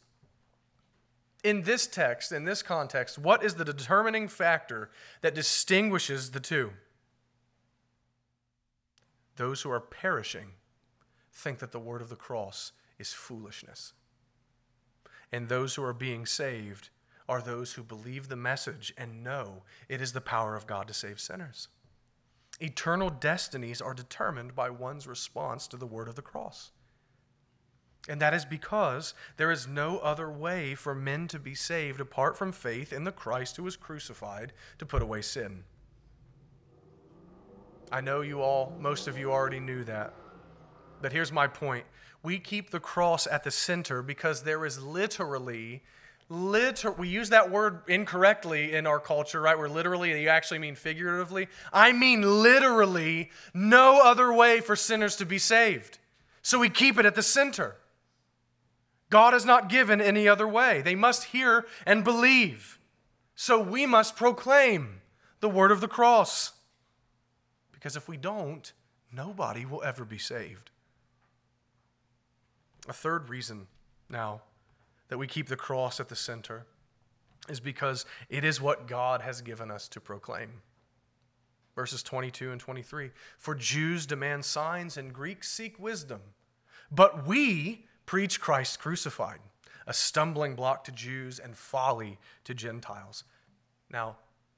[1.45, 4.89] In this text, in this context, what is the determining factor
[5.21, 6.71] that distinguishes the two?
[9.35, 10.53] Those who are perishing
[11.31, 13.93] think that the word of the cross is foolishness.
[15.31, 16.89] And those who are being saved
[17.29, 20.95] are those who believe the message and know it is the power of God to
[20.95, 21.67] save sinners.
[22.59, 26.71] Eternal destinies are determined by one's response to the word of the cross.
[28.07, 32.37] And that is because there is no other way for men to be saved apart
[32.37, 35.63] from faith in the Christ who was crucified to put away sin.
[37.91, 40.13] I know you all, most of you already knew that.
[41.01, 41.85] But here's my point.
[42.21, 45.83] We keep the cross at the center because there is literally
[46.29, 49.57] liter- we use that word incorrectly in our culture, right?
[49.57, 51.47] Where literally you actually mean figuratively.
[51.71, 55.99] I mean literally no other way for sinners to be saved.
[56.41, 57.75] So we keep it at the center.
[59.09, 60.81] God has not given any other way.
[60.81, 62.79] They must hear and believe.
[63.35, 65.01] So we must proclaim
[65.39, 66.53] the word of the cross.
[67.71, 68.71] Because if we don't,
[69.11, 70.71] nobody will ever be saved.
[72.87, 73.67] A third reason
[74.09, 74.41] now
[75.09, 76.65] that we keep the cross at the center
[77.47, 80.61] is because it is what God has given us to proclaim.
[81.75, 86.21] Verses 22 and 23 For Jews demand signs and Greeks seek wisdom,
[86.89, 89.39] but we preach Christ crucified,
[89.87, 93.23] a stumbling block to Jews and folly to Gentiles.
[93.91, 94.17] Now,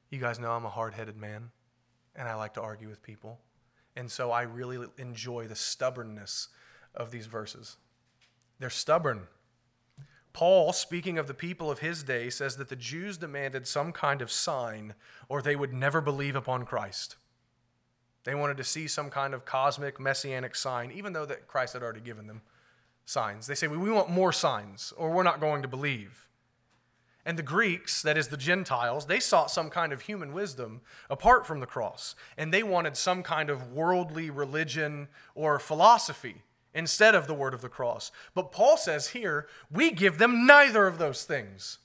[0.10, 1.52] you guys know I'm a hard headed man,
[2.16, 3.40] and I like to argue with people.
[3.96, 6.50] And so I really enjoy the stubbornness
[6.96, 7.78] of these verses.
[8.60, 9.28] They're stubborn.
[10.34, 14.22] Paul, speaking of the people of his day, says that the Jews demanded some kind
[14.22, 14.94] of sign
[15.30, 17.16] or they would never believe upon Christ.
[18.24, 21.82] They wanted to see some kind of cosmic messianic sign, even though that Christ had
[21.82, 22.42] already given them
[23.08, 23.48] signs.
[23.48, 26.28] They say, We want more signs, or we're not going to believe.
[27.26, 31.46] And the Greeks, that is the Gentiles, they sought some kind of human wisdom apart
[31.46, 32.16] from the cross.
[32.38, 36.44] And they wanted some kind of worldly religion or philosophy
[36.74, 38.14] instead of the word of the cross.
[38.34, 41.80] But Paul says here, we give them neither of those things.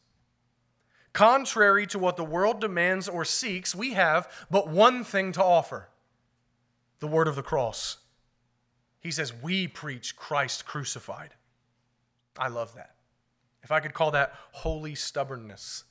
[1.12, 5.88] Contrary to what the world demands or seeks, we have but one thing to offer
[7.00, 7.96] the word of the cross.
[9.02, 11.34] He says, We preach Christ crucified.
[12.38, 12.94] I love that.
[13.62, 15.84] If I could call that holy stubbornness,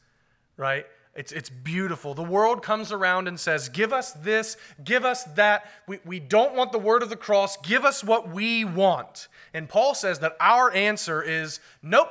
[0.57, 0.85] right?
[1.13, 2.13] It's, it's beautiful.
[2.13, 5.69] The world comes around and says, Give us this, give us that.
[5.87, 7.57] We, we don't want the word of the cross.
[7.57, 9.27] Give us what we want.
[9.53, 12.09] And Paul says that our answer is, Nope,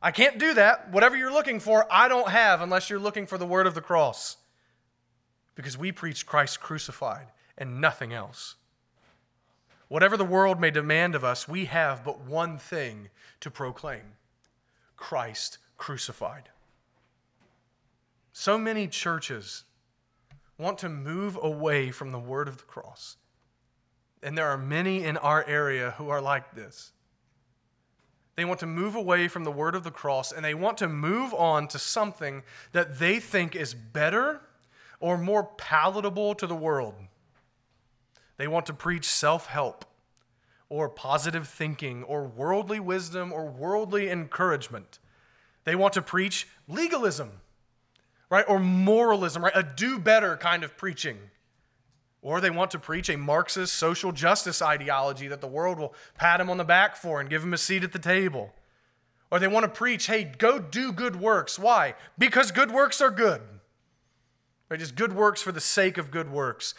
[0.00, 0.90] I can't do that.
[0.90, 3.82] Whatever you're looking for, I don't have unless you're looking for the word of the
[3.82, 4.38] cross.
[5.54, 7.26] Because we preach Christ crucified
[7.58, 8.56] and nothing else.
[9.92, 14.14] Whatever the world may demand of us, we have but one thing to proclaim
[14.96, 16.48] Christ crucified.
[18.32, 19.64] So many churches
[20.56, 23.18] want to move away from the word of the cross.
[24.22, 26.92] And there are many in our area who are like this.
[28.34, 30.88] They want to move away from the word of the cross and they want to
[30.88, 34.40] move on to something that they think is better
[35.00, 36.94] or more palatable to the world.
[38.42, 39.84] They want to preach self help
[40.68, 44.98] or positive thinking or worldly wisdom or worldly encouragement.
[45.62, 47.30] They want to preach legalism
[48.32, 48.46] right?
[48.48, 49.52] Or moralism, right?
[49.54, 51.18] A do better kind of preaching.
[52.22, 56.40] Or they want to preach a Marxist social justice ideology that the world will pat
[56.40, 58.54] him on the back for and give him a seat at the table.
[59.30, 61.58] Or they want to preach, hey, go do good works.
[61.58, 61.94] Why?
[62.16, 63.42] Because good works are good.
[64.70, 64.80] Right?
[64.80, 66.72] Just good works for the sake of good works.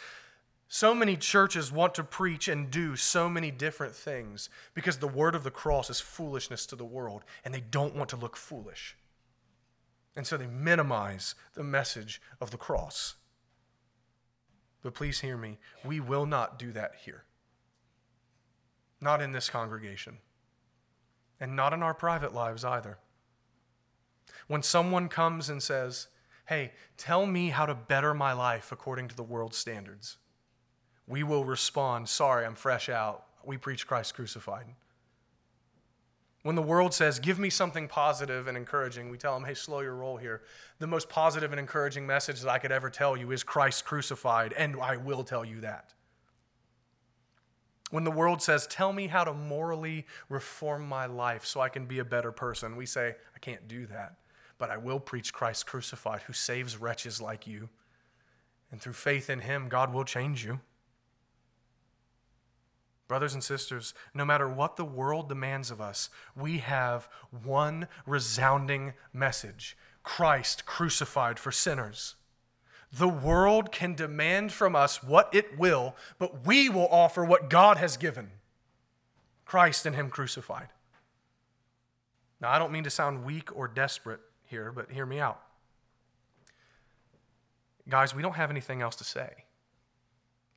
[0.68, 5.34] So many churches want to preach and do so many different things because the word
[5.34, 8.96] of the cross is foolishness to the world and they don't want to look foolish.
[10.16, 13.16] And so they minimize the message of the cross.
[14.82, 15.58] But please hear me.
[15.84, 17.24] We will not do that here.
[19.00, 20.18] Not in this congregation.
[21.40, 22.98] And not in our private lives either.
[24.46, 26.08] When someone comes and says,
[26.46, 30.18] Hey, tell me how to better my life according to the world's standards,
[31.06, 33.24] we will respond, Sorry, I'm fresh out.
[33.44, 34.66] We preach Christ crucified.
[36.42, 39.80] When the world says, Give me something positive and encouraging, we tell them, Hey, slow
[39.80, 40.42] your roll here.
[40.78, 44.52] The most positive and encouraging message that I could ever tell you is Christ crucified,
[44.52, 45.94] and I will tell you that.
[47.90, 51.86] When the world says, Tell me how to morally reform my life so I can
[51.86, 54.16] be a better person, we say, I can't do that,
[54.58, 57.68] but I will preach Christ crucified who saves wretches like you.
[58.70, 60.60] And through faith in him, God will change you.
[63.06, 67.08] Brothers and sisters, no matter what the world demands of us, we have
[67.44, 72.14] one resounding message Christ crucified for sinners.
[72.92, 77.76] The world can demand from us what it will, but we will offer what God
[77.78, 78.30] has given
[79.44, 80.68] Christ and Him crucified.
[82.40, 85.40] Now, I don't mean to sound weak or desperate here, but hear me out.
[87.88, 89.44] Guys, we don't have anything else to say.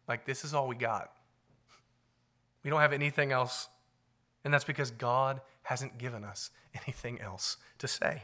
[0.08, 1.12] Like, this is all we got.
[2.64, 3.70] We don't have anything else.
[4.44, 6.52] And that's because God hasn't given us
[6.86, 8.24] anything else to say.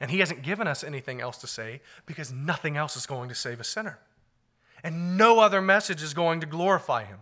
[0.00, 3.34] And He hasn't given us anything else to say because nothing else is going to
[3.34, 3.98] save a sinner.
[4.84, 7.20] And no other message is going to glorify Him.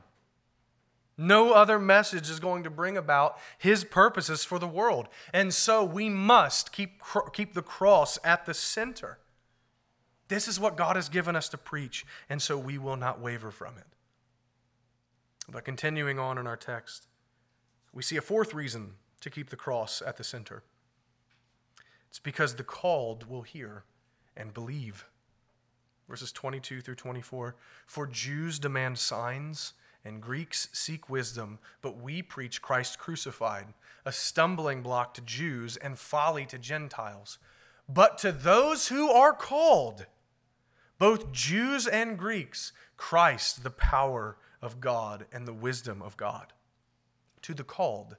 [1.16, 5.09] No other message is going to bring about His purposes for the world.
[5.33, 7.00] And so we must keep,
[7.33, 9.18] keep the cross at the center.
[10.29, 13.50] This is what God has given us to preach, and so we will not waver
[13.50, 13.85] from it.
[15.48, 17.07] But continuing on in our text,
[17.92, 20.62] we see a fourth reason to keep the cross at the center.
[22.09, 23.85] It's because the called will hear
[24.37, 25.07] and believe.
[26.09, 29.74] Verses 22 through 24 For Jews demand signs,
[30.05, 33.72] and Greeks seek wisdom, but we preach Christ crucified,
[34.05, 37.38] a stumbling block to Jews and folly to Gentiles.
[37.88, 40.07] But to those who are called,
[40.99, 46.52] both Jews and Greeks, Christ, the power of God and the wisdom of God.
[47.42, 48.16] To the called,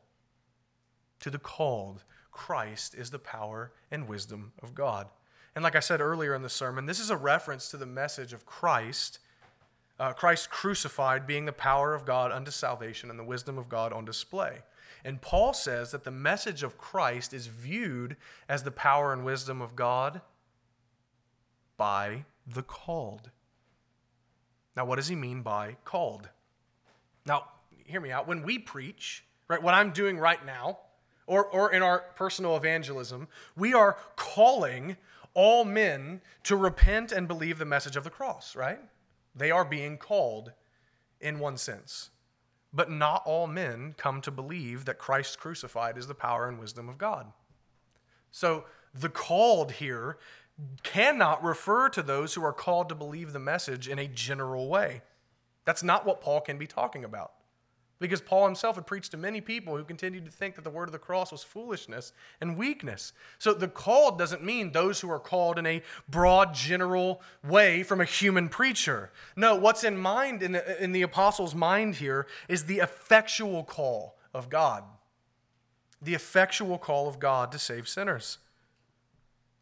[1.20, 5.08] to the called, Christ is the power and wisdom of God.
[5.56, 8.34] And like I said earlier in the sermon, this is a reference to the message
[8.34, 9.20] of Christ
[9.98, 13.94] Uh, Christ crucified being the power of God unto salvation and the wisdom of God
[13.94, 14.62] on display.
[15.06, 18.18] And Paul says that the message of Christ is viewed
[18.50, 20.20] as the power and wisdom of God
[21.78, 23.32] by the called.
[24.76, 26.28] Now, what does he mean by called?
[27.26, 27.46] Now,
[27.86, 28.28] hear me out.
[28.28, 30.80] When we preach, right, what I'm doing right now,
[31.28, 34.98] or, or in our personal evangelism, we are calling
[35.34, 38.80] all men to repent and believe the message of the cross, right?
[39.36, 40.52] They are being called
[41.20, 42.12] in one sense.
[42.74, 46.90] But not all men come to believe that Christ crucified is the power and wisdom
[46.90, 47.32] of God.
[48.32, 50.18] So the called here
[50.84, 55.02] cannot refer to those who are called to believe the message in a general way.
[55.66, 57.34] That's not what Paul can be talking about.
[57.98, 60.90] Because Paul himself had preached to many people who continued to think that the word
[60.90, 62.12] of the cross was foolishness
[62.42, 63.14] and weakness.
[63.40, 68.02] So the called doesn't mean those who are called in a broad, general way from
[68.02, 69.12] a human preacher.
[69.38, 74.18] No, what's in mind in the, in the apostle's mind here is the effectual call
[74.34, 74.84] of God.
[76.02, 78.40] The effectual call of God to save sinners.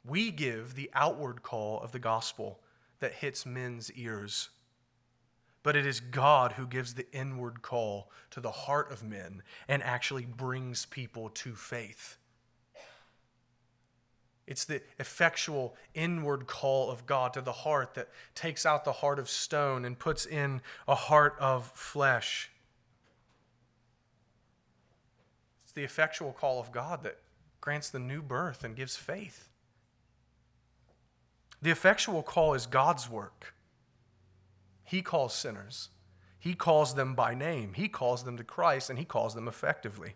[0.04, 2.60] We give the outward call of the gospel
[2.99, 4.49] that hits men's ears
[5.64, 9.82] but it is God who gives the inward call to the heart of men and
[9.82, 12.18] actually brings people to faith.
[14.45, 19.18] It's the effectual inward call of God to the heart that takes out the heart
[19.18, 22.51] of stone and puts in a heart of flesh.
[25.64, 27.20] It's the effectual call of God that
[27.61, 29.47] grants the new birth and gives faith.
[31.61, 33.53] The effectual call is God's work.
[34.84, 35.89] He calls sinners.
[36.39, 37.73] He calls them by name.
[37.73, 40.15] He calls them to Christ, and He calls them effectively.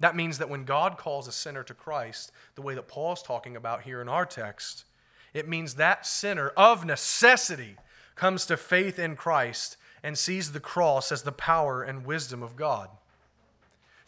[0.00, 3.56] That means that when God calls a sinner to Christ, the way that Paul's talking
[3.56, 4.84] about here in our text,
[5.32, 7.76] it means that sinner of necessity
[8.14, 12.56] comes to faith in Christ and sees the cross as the power and wisdom of
[12.56, 12.90] God.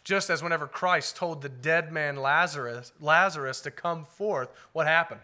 [0.03, 5.19] Just as whenever Christ told the dead man Lazarus, Lazarus to come forth, what happened?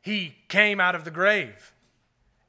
[0.00, 1.72] He came out of the grave.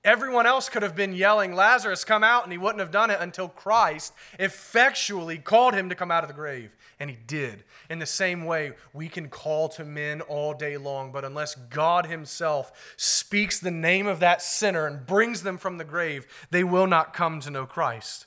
[0.09, 3.19] Everyone else could have been yelling, Lazarus, come out, and he wouldn't have done it
[3.21, 6.75] until Christ effectually called him to come out of the grave.
[6.99, 7.63] And he did.
[7.91, 12.07] In the same way, we can call to men all day long, but unless God
[12.07, 16.87] himself speaks the name of that sinner and brings them from the grave, they will
[16.87, 18.25] not come to know Christ.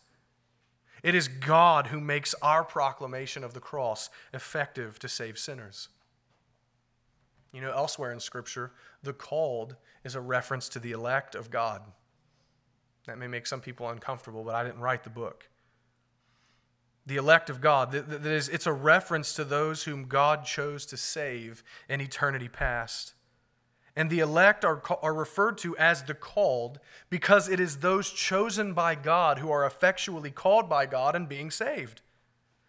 [1.03, 5.89] It is God who makes our proclamation of the cross effective to save sinners.
[7.53, 8.73] You know, elsewhere in Scripture,
[9.03, 11.83] the called is a reference to the elect of God.
[13.07, 15.49] That may make some people uncomfortable, but I didn't write the book.
[17.05, 20.97] The elect of God, that is, it's a reference to those whom God chose to
[20.97, 23.15] save in eternity past.
[23.97, 26.79] And the elect are, are referred to as the called
[27.11, 31.51] because it is those chosen by God who are effectually called by God and being
[31.51, 32.01] saved.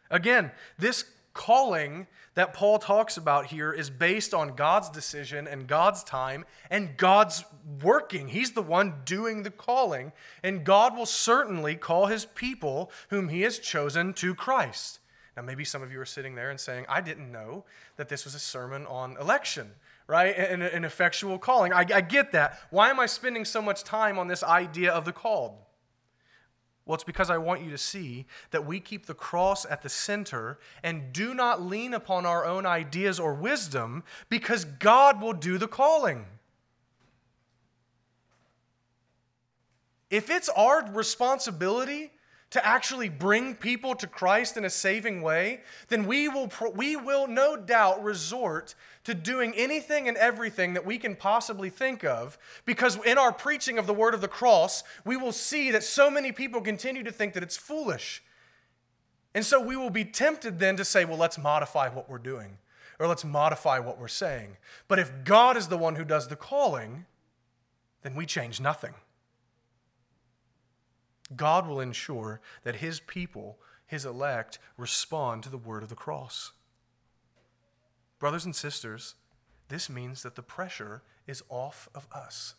[0.09, 6.03] Again, this calling that Paul talks about here is based on God's decision and God's
[6.03, 7.43] time and God's
[7.81, 8.27] working.
[8.27, 10.11] He's the one doing the calling,
[10.41, 14.99] and God will certainly call his people whom he has chosen to Christ.
[15.35, 17.65] Now, maybe some of you are sitting there and saying, I didn't know
[17.97, 19.71] that this was a sermon on election,
[20.05, 20.35] right?
[20.37, 21.73] And an effectual calling.
[21.73, 22.59] I, I get that.
[22.69, 25.55] Why am I spending so much time on this idea of the called?
[26.85, 29.89] Well, it's because I want you to see that we keep the cross at the
[29.89, 35.57] center and do not lean upon our own ideas or wisdom because God will do
[35.57, 36.25] the calling.
[40.09, 42.11] If it's our responsibility
[42.53, 47.27] to actually bring people to Christ in a saving way, then we will, we will
[47.27, 48.75] no doubt resort
[49.05, 53.79] to doing anything and everything that we can possibly think of because in our preaching
[53.79, 57.11] of the word of the cross, we will see that so many people continue to
[57.11, 58.21] think that it's foolish.
[59.33, 62.59] And so we will be tempted then to say, well, let's modify what we're doing
[62.99, 64.57] or let's modify what we're saying.
[64.87, 67.07] But if God is the one who does the calling,
[68.03, 68.93] then we change nothing.
[71.35, 76.51] God will ensure that his people, his elect, respond to the word of the cross.
[78.19, 79.15] Brothers and sisters,
[79.67, 82.55] this means that the pressure is off of us.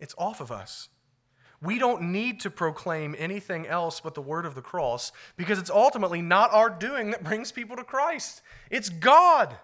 [0.00, 0.88] It's off of us.
[1.60, 5.70] We don't need to proclaim anything else but the word of the cross because it's
[5.70, 8.42] ultimately not our doing that brings people to Christ.
[8.70, 9.56] It's God.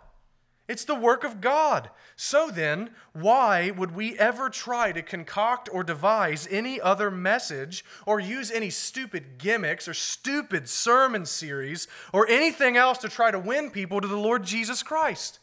[0.70, 1.90] It's the work of God.
[2.14, 8.20] So then, why would we ever try to concoct or devise any other message or
[8.20, 13.72] use any stupid gimmicks or stupid sermon series or anything else to try to win
[13.72, 15.40] people to the Lord Jesus Christ?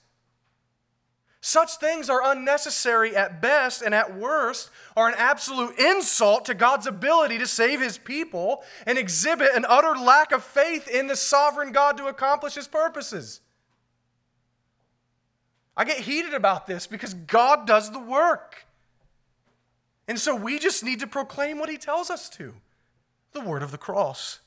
[1.41, 6.87] Such things are unnecessary at best and at worst are an absolute insult to God's
[6.87, 11.73] ability to save his people and exhibit an utter lack of faith in the sovereign
[11.73, 13.41] God to accomplish his purposes.
[15.77, 18.65] I get heated about this because God does the work.
[20.07, 22.55] And so we just need to proclaim what he tells us to
[23.33, 24.39] the word of the cross.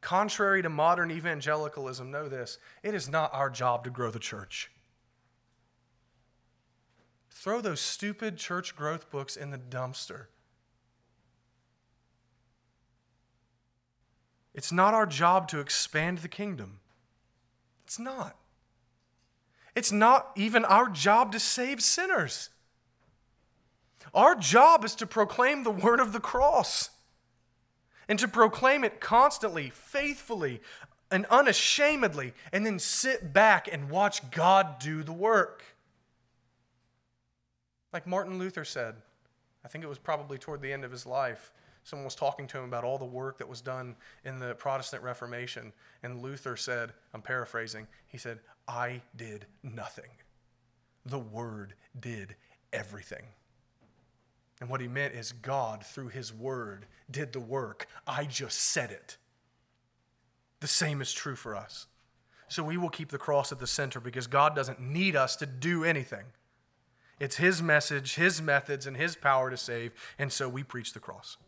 [0.00, 4.72] Contrary to modern evangelicalism, know this it is not our job to grow the church.
[7.30, 10.26] Throw those stupid church growth books in the dumpster.
[14.54, 16.80] It's not our job to expand the kingdom.
[17.84, 18.36] It's not.
[19.74, 22.50] It's not even our job to save sinners.
[24.14, 26.90] Our job is to proclaim the word of the cross
[28.08, 30.60] and to proclaim it constantly, faithfully,
[31.10, 35.64] and unashamedly, and then sit back and watch God do the work.
[37.92, 38.96] Like Martin Luther said,
[39.64, 41.52] I think it was probably toward the end of his life.
[41.84, 45.02] Someone was talking to him about all the work that was done in the Protestant
[45.02, 45.72] Reformation.
[46.02, 50.10] And Luther said, I'm paraphrasing, he said, I did nothing.
[51.06, 52.36] The Word did
[52.72, 53.24] everything.
[54.60, 57.88] And what he meant is God, through his Word, did the work.
[58.06, 59.16] I just said it.
[60.60, 61.86] The same is true for us.
[62.46, 65.46] So we will keep the cross at the center because God doesn't need us to
[65.46, 66.26] do anything.
[67.18, 71.00] It's His message, His methods, and His power to save, and so we preach the
[71.00, 71.38] cross.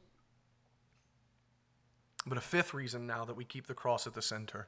[2.26, 4.66] But a fifth reason now that we keep the cross at the center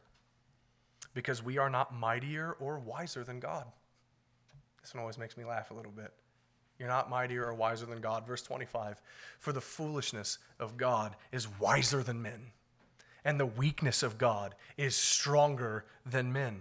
[1.14, 3.66] because we are not mightier or wiser than God.
[4.82, 6.12] This one always makes me laugh a little bit.
[6.78, 8.26] You're not mightier or wiser than God.
[8.26, 9.00] Verse 25
[9.38, 12.52] For the foolishness of God is wiser than men,
[13.24, 16.60] and the weakness of God is stronger than men.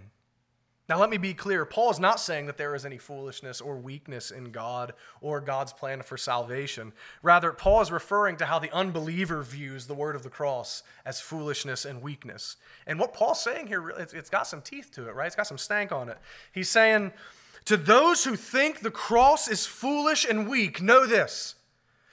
[0.88, 1.64] Now, let me be clear.
[1.64, 5.72] Paul is not saying that there is any foolishness or weakness in God or God's
[5.72, 6.92] plan for salvation.
[7.22, 11.20] Rather, Paul is referring to how the unbeliever views the word of the cross as
[11.20, 12.56] foolishness and weakness.
[12.86, 15.26] And what Paul's saying here, it's got some teeth to it, right?
[15.26, 16.18] It's got some stank on it.
[16.52, 17.10] He's saying,
[17.64, 21.56] to those who think the cross is foolish and weak, know this.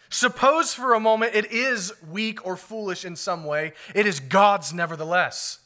[0.10, 4.74] Suppose for a moment it is weak or foolish in some way, it is God's
[4.74, 5.60] nevertheless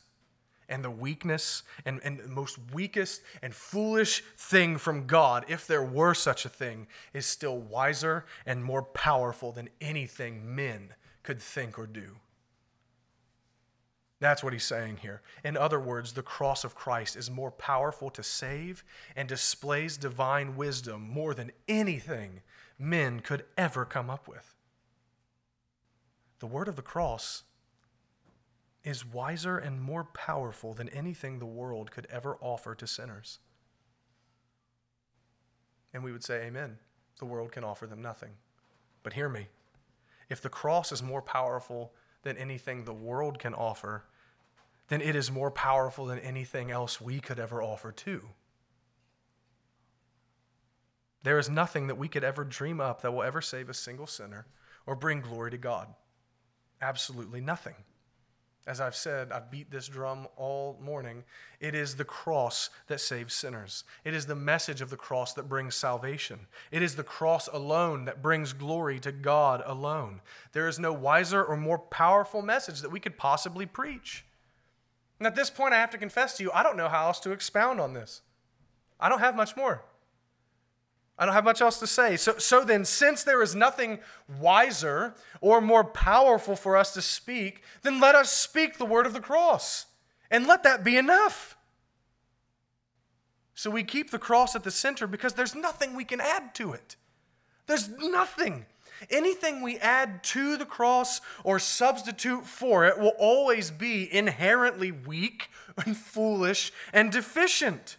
[0.70, 5.84] and the weakness and, and the most weakest and foolish thing from God, if there
[5.84, 10.90] were such a thing, is still wiser and more powerful than anything men
[11.24, 12.18] could think or do.
[14.20, 15.22] That's what he's saying here.
[15.44, 18.84] In other words, the cross of Christ is more powerful to save
[19.16, 22.42] and displays divine wisdom more than anything
[22.80, 24.56] men could ever come up with.
[26.40, 27.44] The word of the cross
[28.88, 33.40] is wiser and more powerful than anything the world could ever offer to sinners.
[35.94, 36.78] And we would say, Amen.
[37.20, 38.32] The world can offer them nothing.
[39.04, 39.48] But hear me
[40.30, 44.06] if the cross is more powerful than anything the world can offer,
[44.88, 48.30] then it is more powerful than anything else we could ever offer too.
[51.24, 54.08] There is nothing that we could ever dream up that will ever save a single
[54.08, 54.48] sinner
[54.86, 55.94] or bring glory to God.
[56.82, 57.76] Absolutely nothing.
[58.68, 61.24] As I've said, I've beat this drum all morning.
[61.62, 63.86] It is the cross that saves sinners.
[64.04, 66.48] It is the message of the cross that brings salvation.
[66.70, 70.20] It is the cross alone that brings glory to God alone.
[70.52, 74.26] There is no wiser or more powerful message that we could possibly preach.
[75.18, 77.22] And at this point, I have to confess to you, I don't know how else
[77.22, 78.22] to expound on this.
[79.00, 79.82] I don't have much more.
[81.18, 82.16] I don't have much else to say.
[82.16, 84.00] So, so then, since there is nothing
[84.40, 89.14] wiser or more powerful for us to speak, then let us speak the word of
[89.14, 89.88] the cross.
[90.30, 91.58] And let that be enough.
[93.56, 96.74] So we keep the cross at the center because there's nothing we can add to
[96.74, 96.96] it.
[97.66, 98.68] There's nothing.
[99.10, 105.50] Anything we add to the cross or substitute for it will always be inherently weak
[105.84, 107.98] and foolish and deficient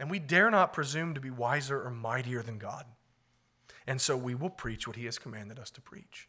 [0.00, 2.86] and we dare not presume to be wiser or mightier than God.
[3.86, 6.26] And so we will preach what He has commanded us to preach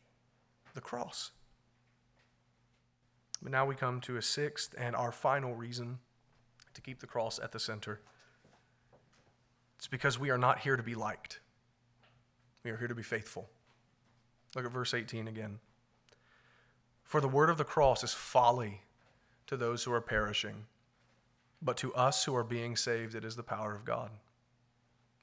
[0.73, 1.31] the cross.
[3.41, 5.99] But now we come to a sixth and our final reason
[6.73, 8.01] to keep the cross at the center.
[9.77, 11.39] It's because we are not here to be liked,
[12.63, 13.49] we are here to be faithful.
[14.53, 15.59] Look at verse 18 again.
[17.03, 18.81] For the word of the cross is folly
[19.47, 20.65] to those who are perishing
[21.61, 24.09] but to us who are being saved, it is the power of God.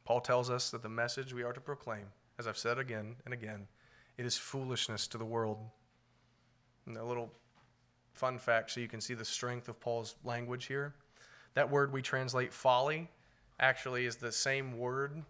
[0.05, 2.07] Paul tells us that the message we are to proclaim,
[2.39, 3.67] as I've said again and again,
[4.17, 5.59] it is foolishness to the world.
[6.87, 7.33] And a little
[8.15, 10.95] fun fact so you can see the strength of Paul's language here.
[11.55, 13.11] That word we translate folly
[13.61, 15.23] actually is the same word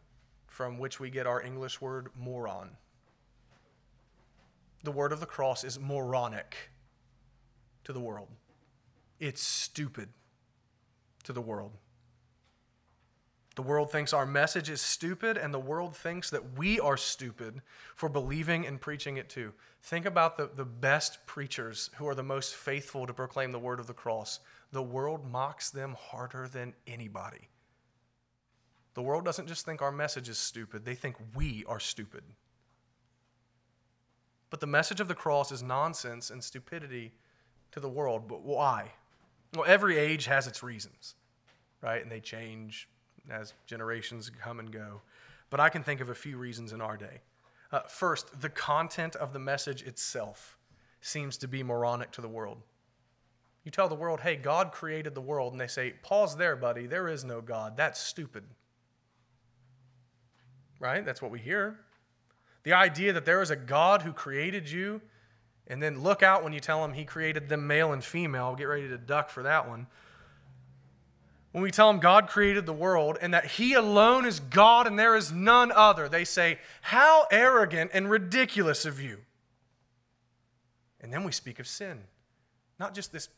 [0.47, 2.71] from which we get our English word moron.
[4.85, 6.57] The word of the cross is moronic
[7.85, 8.29] to the world,
[9.19, 10.11] it's stupid
[11.29, 11.73] to the world.
[13.55, 17.61] The world thinks our message is stupid, and the world thinks that we are stupid
[17.95, 19.53] for believing and preaching it too.
[19.83, 23.79] Think about the, the best preachers who are the most faithful to proclaim the word
[23.79, 24.41] of the cross.
[24.73, 27.51] The world mocks them harder than anybody.
[28.95, 32.23] The world doesn't just think our message is stupid, they think we are stupid.
[34.49, 37.13] But the message of the cross is nonsense and stupidity
[37.73, 38.29] to the world.
[38.29, 38.93] But why?
[39.55, 41.15] Well, every age has its reasons,
[41.81, 42.03] right?
[42.03, 42.89] And they change
[43.31, 45.01] as generations come and go.
[45.51, 47.21] But I can think of a few reasons in our day.
[47.73, 50.57] Uh, first, the content of the message itself
[51.01, 52.59] seems to be moronic to the world.
[53.65, 56.87] You tell the world, hey, God created the world, and they say, pause there, buddy,
[56.87, 57.77] there is no God.
[57.77, 58.45] That's stupid.
[60.81, 61.05] Right?
[61.05, 61.79] That's what we hear.
[62.63, 65.01] The idea that there is a God who created you,
[65.69, 68.57] and then look out when you tell him he created them male and female.
[68.57, 69.87] Get ready to duck for that one
[71.53, 74.99] when we tell them God created the world and that He alone is God and
[74.99, 79.19] there is none other, they say, How arrogant and ridiculous of you.
[81.01, 82.05] And then we speak of sin.
[82.79, 83.29] Not just this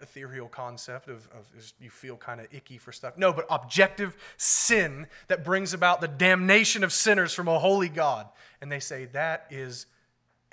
[0.00, 1.46] ethereal concept of, of
[1.78, 3.16] you feel kind of icky for stuff.
[3.16, 8.26] No, but objective sin that brings about the damnation of sinners from a holy God.
[8.60, 9.86] And they say, That is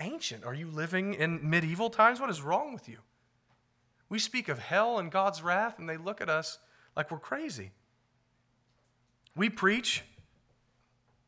[0.02, 0.44] ancient.
[0.44, 2.20] Are you living in medieval times?
[2.20, 2.98] What is wrong with you?
[4.10, 6.60] We speak of hell and God's wrath, and they look at us
[6.98, 7.72] like we're crazy.
[9.36, 10.04] We preach,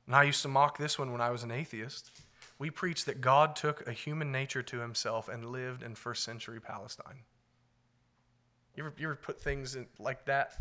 [0.05, 2.11] and I used to mock this one when I was an atheist.
[2.59, 6.59] We preach that God took a human nature to himself and lived in first century
[6.59, 7.19] Palestine.
[8.75, 10.57] You ever, you ever put things in, like that?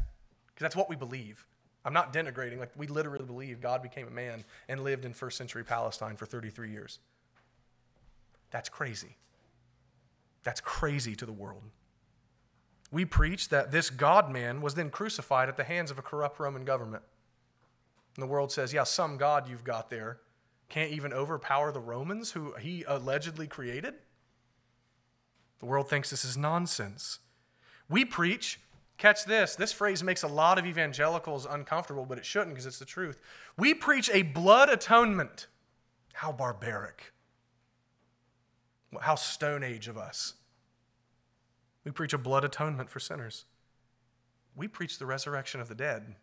[0.47, 1.45] Because that's what we believe.
[1.85, 2.59] I'm not denigrating.
[2.59, 6.27] Like, we literally believe God became a man and lived in first century Palestine for
[6.27, 7.01] 33 years.
[8.53, 9.17] That's crazy.
[10.45, 11.63] That's crazy to the world
[12.93, 16.39] we preach that this God man was then crucified at the hands of a corrupt
[16.39, 17.03] Roman government.
[18.15, 20.21] And the world says, yeah, some God you've got there
[20.69, 23.95] can't even overpower the Romans who he allegedly created.
[25.59, 27.19] The world thinks this is nonsense.
[27.89, 28.61] We preach,
[28.99, 32.79] catch this, this phrase makes a lot of evangelicals uncomfortable, but it shouldn't because it's
[32.79, 33.19] the truth.
[33.57, 35.47] We preach a blood atonement.
[36.15, 37.12] How barbaric.
[39.01, 40.34] How stone age of us.
[41.84, 43.45] We preach a blood atonement for sinners.
[44.55, 46.14] We preach the resurrection of the dead.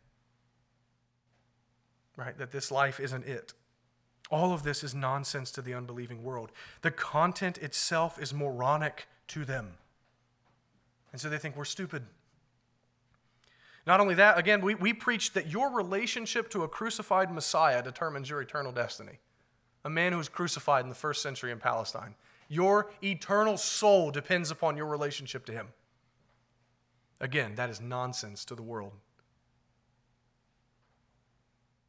[2.16, 2.38] Right?
[2.38, 3.54] That this life isn't it.
[4.30, 6.52] All of this is nonsense to the unbelieving world.
[6.82, 9.74] The content itself is moronic to them.
[11.12, 12.04] And so they think we're stupid.
[13.88, 18.30] Not only that, again, we, we preach that your relationship to a crucified Messiah determines
[18.30, 19.18] your eternal destiny.
[19.84, 22.14] A man who was crucified in the first century in Palestine.
[22.50, 25.68] Your eternal soul depends upon your relationship to Him.
[27.22, 28.92] Again, that is nonsense to the world.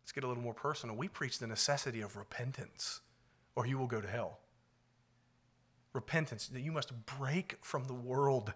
[0.02, 0.96] Let's get a little more personal.
[0.96, 3.00] We preach the necessity of repentance,
[3.56, 4.38] or you will go to hell.
[5.92, 8.52] Repentance, that you must break from the world,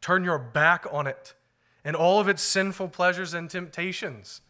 [0.00, 1.34] turn your back on it
[1.84, 4.40] and all of its sinful pleasures and temptations.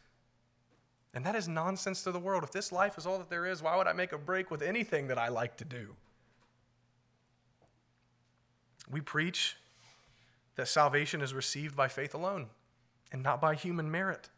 [1.12, 2.44] And that is nonsense to the world.
[2.44, 4.62] If this life is all that there is, why would I make a break with
[4.62, 5.96] anything that I like to do?
[8.90, 9.56] We preach
[10.56, 12.48] that salvation is received by faith alone
[13.12, 14.28] and not by human merit.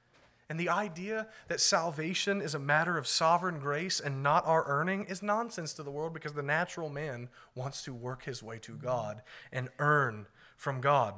[0.48, 5.04] And the idea that salvation is a matter of sovereign grace and not our earning
[5.06, 8.76] is nonsense to the world because the natural man wants to work his way to
[8.76, 10.26] God and earn
[10.56, 11.14] from God.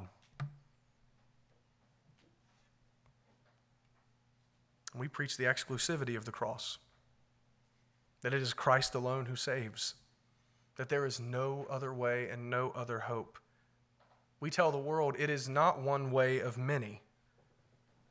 [4.95, 6.79] We preach the exclusivity of the cross,
[8.23, 9.95] that it is Christ alone who saves
[10.79, 13.39] that there is no other way and no other hope.
[14.41, 17.03] We tell the world it is not one way of many.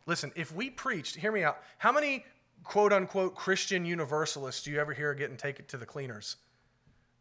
[0.05, 2.25] Listen, if we preached, hear me out, how many
[2.63, 6.35] quote unquote Christian universalists do you ever hear getting taken to the cleaners,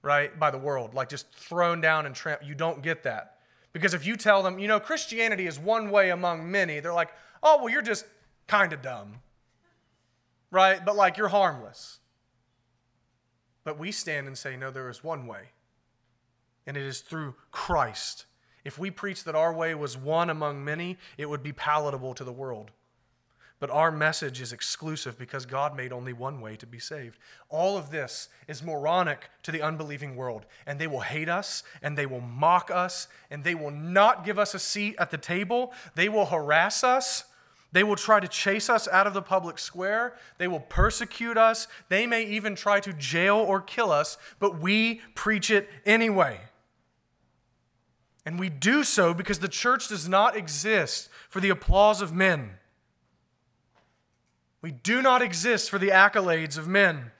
[0.03, 0.94] right, by the world?
[0.94, 2.49] Like just thrown down and trampled.
[2.49, 3.38] You don't get that.
[3.72, 7.12] Because if you tell them, you know, Christianity is one way among many, they're like,
[7.42, 8.05] oh, well, you're just
[8.49, 9.20] kind of dumb,
[10.51, 10.84] right?
[10.84, 11.99] But like you're harmless.
[13.66, 15.48] But we stand and say, no, there is one way,
[16.68, 18.26] and it is through Christ.
[18.64, 22.22] If we preach that our way was one among many, it would be palatable to
[22.22, 22.70] the world.
[23.58, 27.18] But our message is exclusive because God made only one way to be saved.
[27.48, 31.98] All of this is moronic to the unbelieving world, and they will hate us, and
[31.98, 35.72] they will mock us, and they will not give us a seat at the table.
[35.96, 37.24] They will harass us,
[37.72, 40.16] They will try to chase us out of the public square.
[40.38, 41.68] They will persecute us.
[41.88, 46.40] They may even try to jail or kill us, but we preach it anyway.
[48.24, 52.50] And we do so because the church does not exist for the applause of men.
[54.62, 57.12] We do not exist for the accolades of men.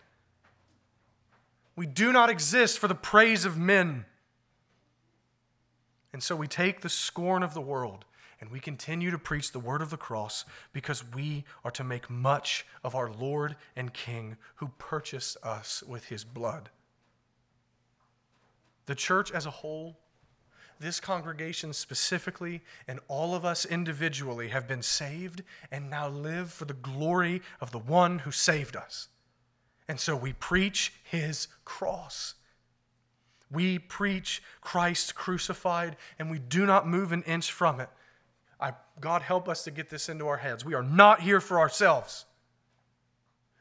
[1.76, 4.05] We do not exist for the praise of men.
[6.12, 8.05] And so we take the scorn of the world
[8.41, 12.11] and we continue to preach the word of the cross because we are to make
[12.11, 16.68] much of our Lord and King who purchased us with his blood.
[18.87, 19.99] The church as a whole,
[20.78, 26.66] this congregation specifically, and all of us individually have been saved and now live for
[26.66, 29.09] the glory of the one who saved us.
[29.89, 32.34] And so we preach his cross.
[33.51, 37.89] We preach Christ crucified, and we do not move an inch from it.
[38.61, 40.64] I, God, help us to get this into our heads.
[40.64, 42.24] We are not here for ourselves.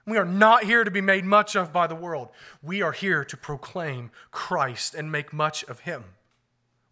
[0.05, 2.29] We are not here to be made much of by the world.
[2.61, 6.03] We are here to proclaim Christ and make much of Him,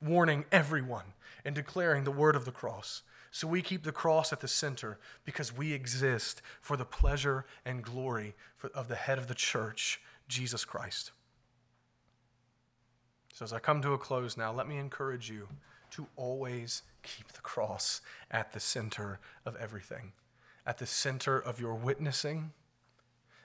[0.01, 1.13] warning everyone
[1.45, 3.03] and declaring the word of the cross.
[3.31, 7.83] So we keep the cross at the center because we exist for the pleasure and
[7.83, 8.35] glory
[8.73, 11.11] of the head of the church, Jesus Christ.
[13.33, 15.47] So as I come to a close now, let me encourage you
[15.91, 18.01] to always keep the cross
[18.31, 20.13] at the center of everything,
[20.65, 22.51] at the center of your witnessing,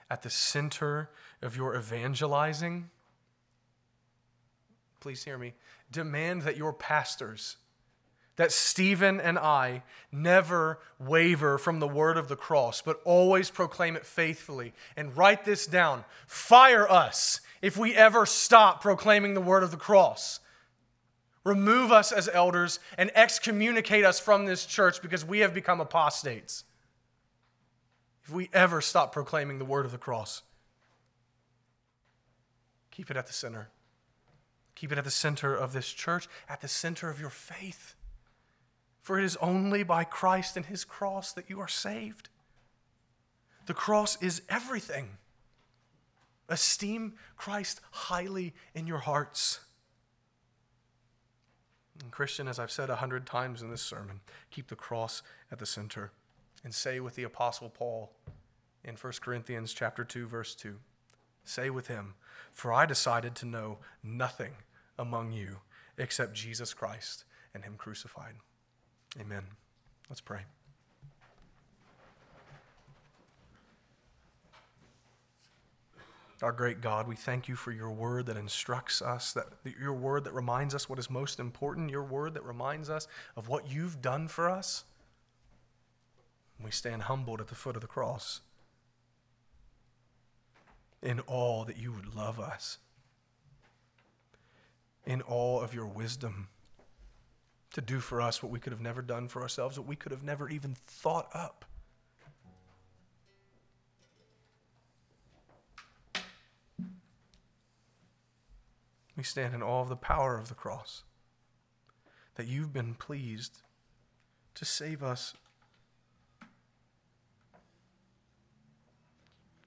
[0.09, 1.09] at the center
[1.41, 2.89] of your evangelizing.
[4.99, 5.53] Please hear me.
[5.91, 7.57] Demand that your pastors,
[8.35, 13.95] that Stephen and I never waver from the word of the cross, but always proclaim
[13.95, 14.73] it faithfully.
[14.95, 16.05] And write this down.
[16.25, 20.39] Fire us if we ever stop proclaiming the word of the cross
[21.49, 26.63] remove us as elders, and excommunicate us from this church because we have become apostates.
[28.23, 30.43] If we ever stop proclaiming the word of the cross,
[32.91, 33.69] keep it at the center.
[34.75, 37.95] Keep it at the center of this church, at the center of your faith.
[39.01, 42.29] For it is only by Christ and his cross that you are saved.
[43.65, 45.17] The cross is everything.
[46.47, 49.59] Esteem Christ highly in your hearts.
[52.01, 54.21] And Christian, as I've said a hundred times in this sermon,
[54.51, 55.21] keep the cross
[55.51, 56.11] at the center
[56.63, 58.11] and say with the apostle Paul
[58.83, 60.79] in 1 Corinthians chapter 2 verse 2,
[61.43, 62.15] say with him,
[62.53, 64.55] "For I decided to know nothing
[64.97, 65.61] among you
[65.97, 68.35] except Jesus Christ and him crucified."
[69.19, 69.45] Amen.
[70.09, 70.45] Let's pray.
[76.41, 79.47] Our great God, we thank you for your word that instructs us, that
[79.79, 83.49] your word that reminds us what is most important, your word that reminds us of
[83.49, 84.85] what you've done for us.
[86.63, 88.39] We stand humbled at the foot of the cross
[91.01, 92.77] in all that you would love us,
[95.05, 96.47] in all of your wisdom
[97.73, 100.11] to do for us what we could have never done for ourselves, what we could
[100.11, 101.65] have never even thought up.
[109.19, 111.03] We stand in awe of the power of the cross,
[112.35, 113.63] that you've been pleased
[114.55, 115.33] to save us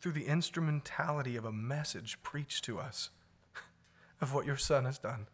[0.01, 3.11] through the instrumentality of a message preached to us
[4.23, 5.27] of what your Son has done.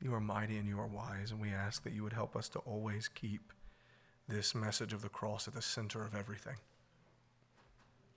[0.00, 2.48] You are mighty and you are wise, and we ask that you would help us
[2.50, 3.52] to always keep
[4.28, 6.58] this message of the cross at the center of everything.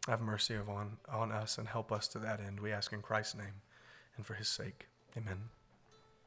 [0.08, 2.60] Have mercy on, on us and help us to that end.
[2.60, 3.62] We ask in Christ's name
[4.18, 4.88] and for his sake.
[5.16, 5.49] Amen.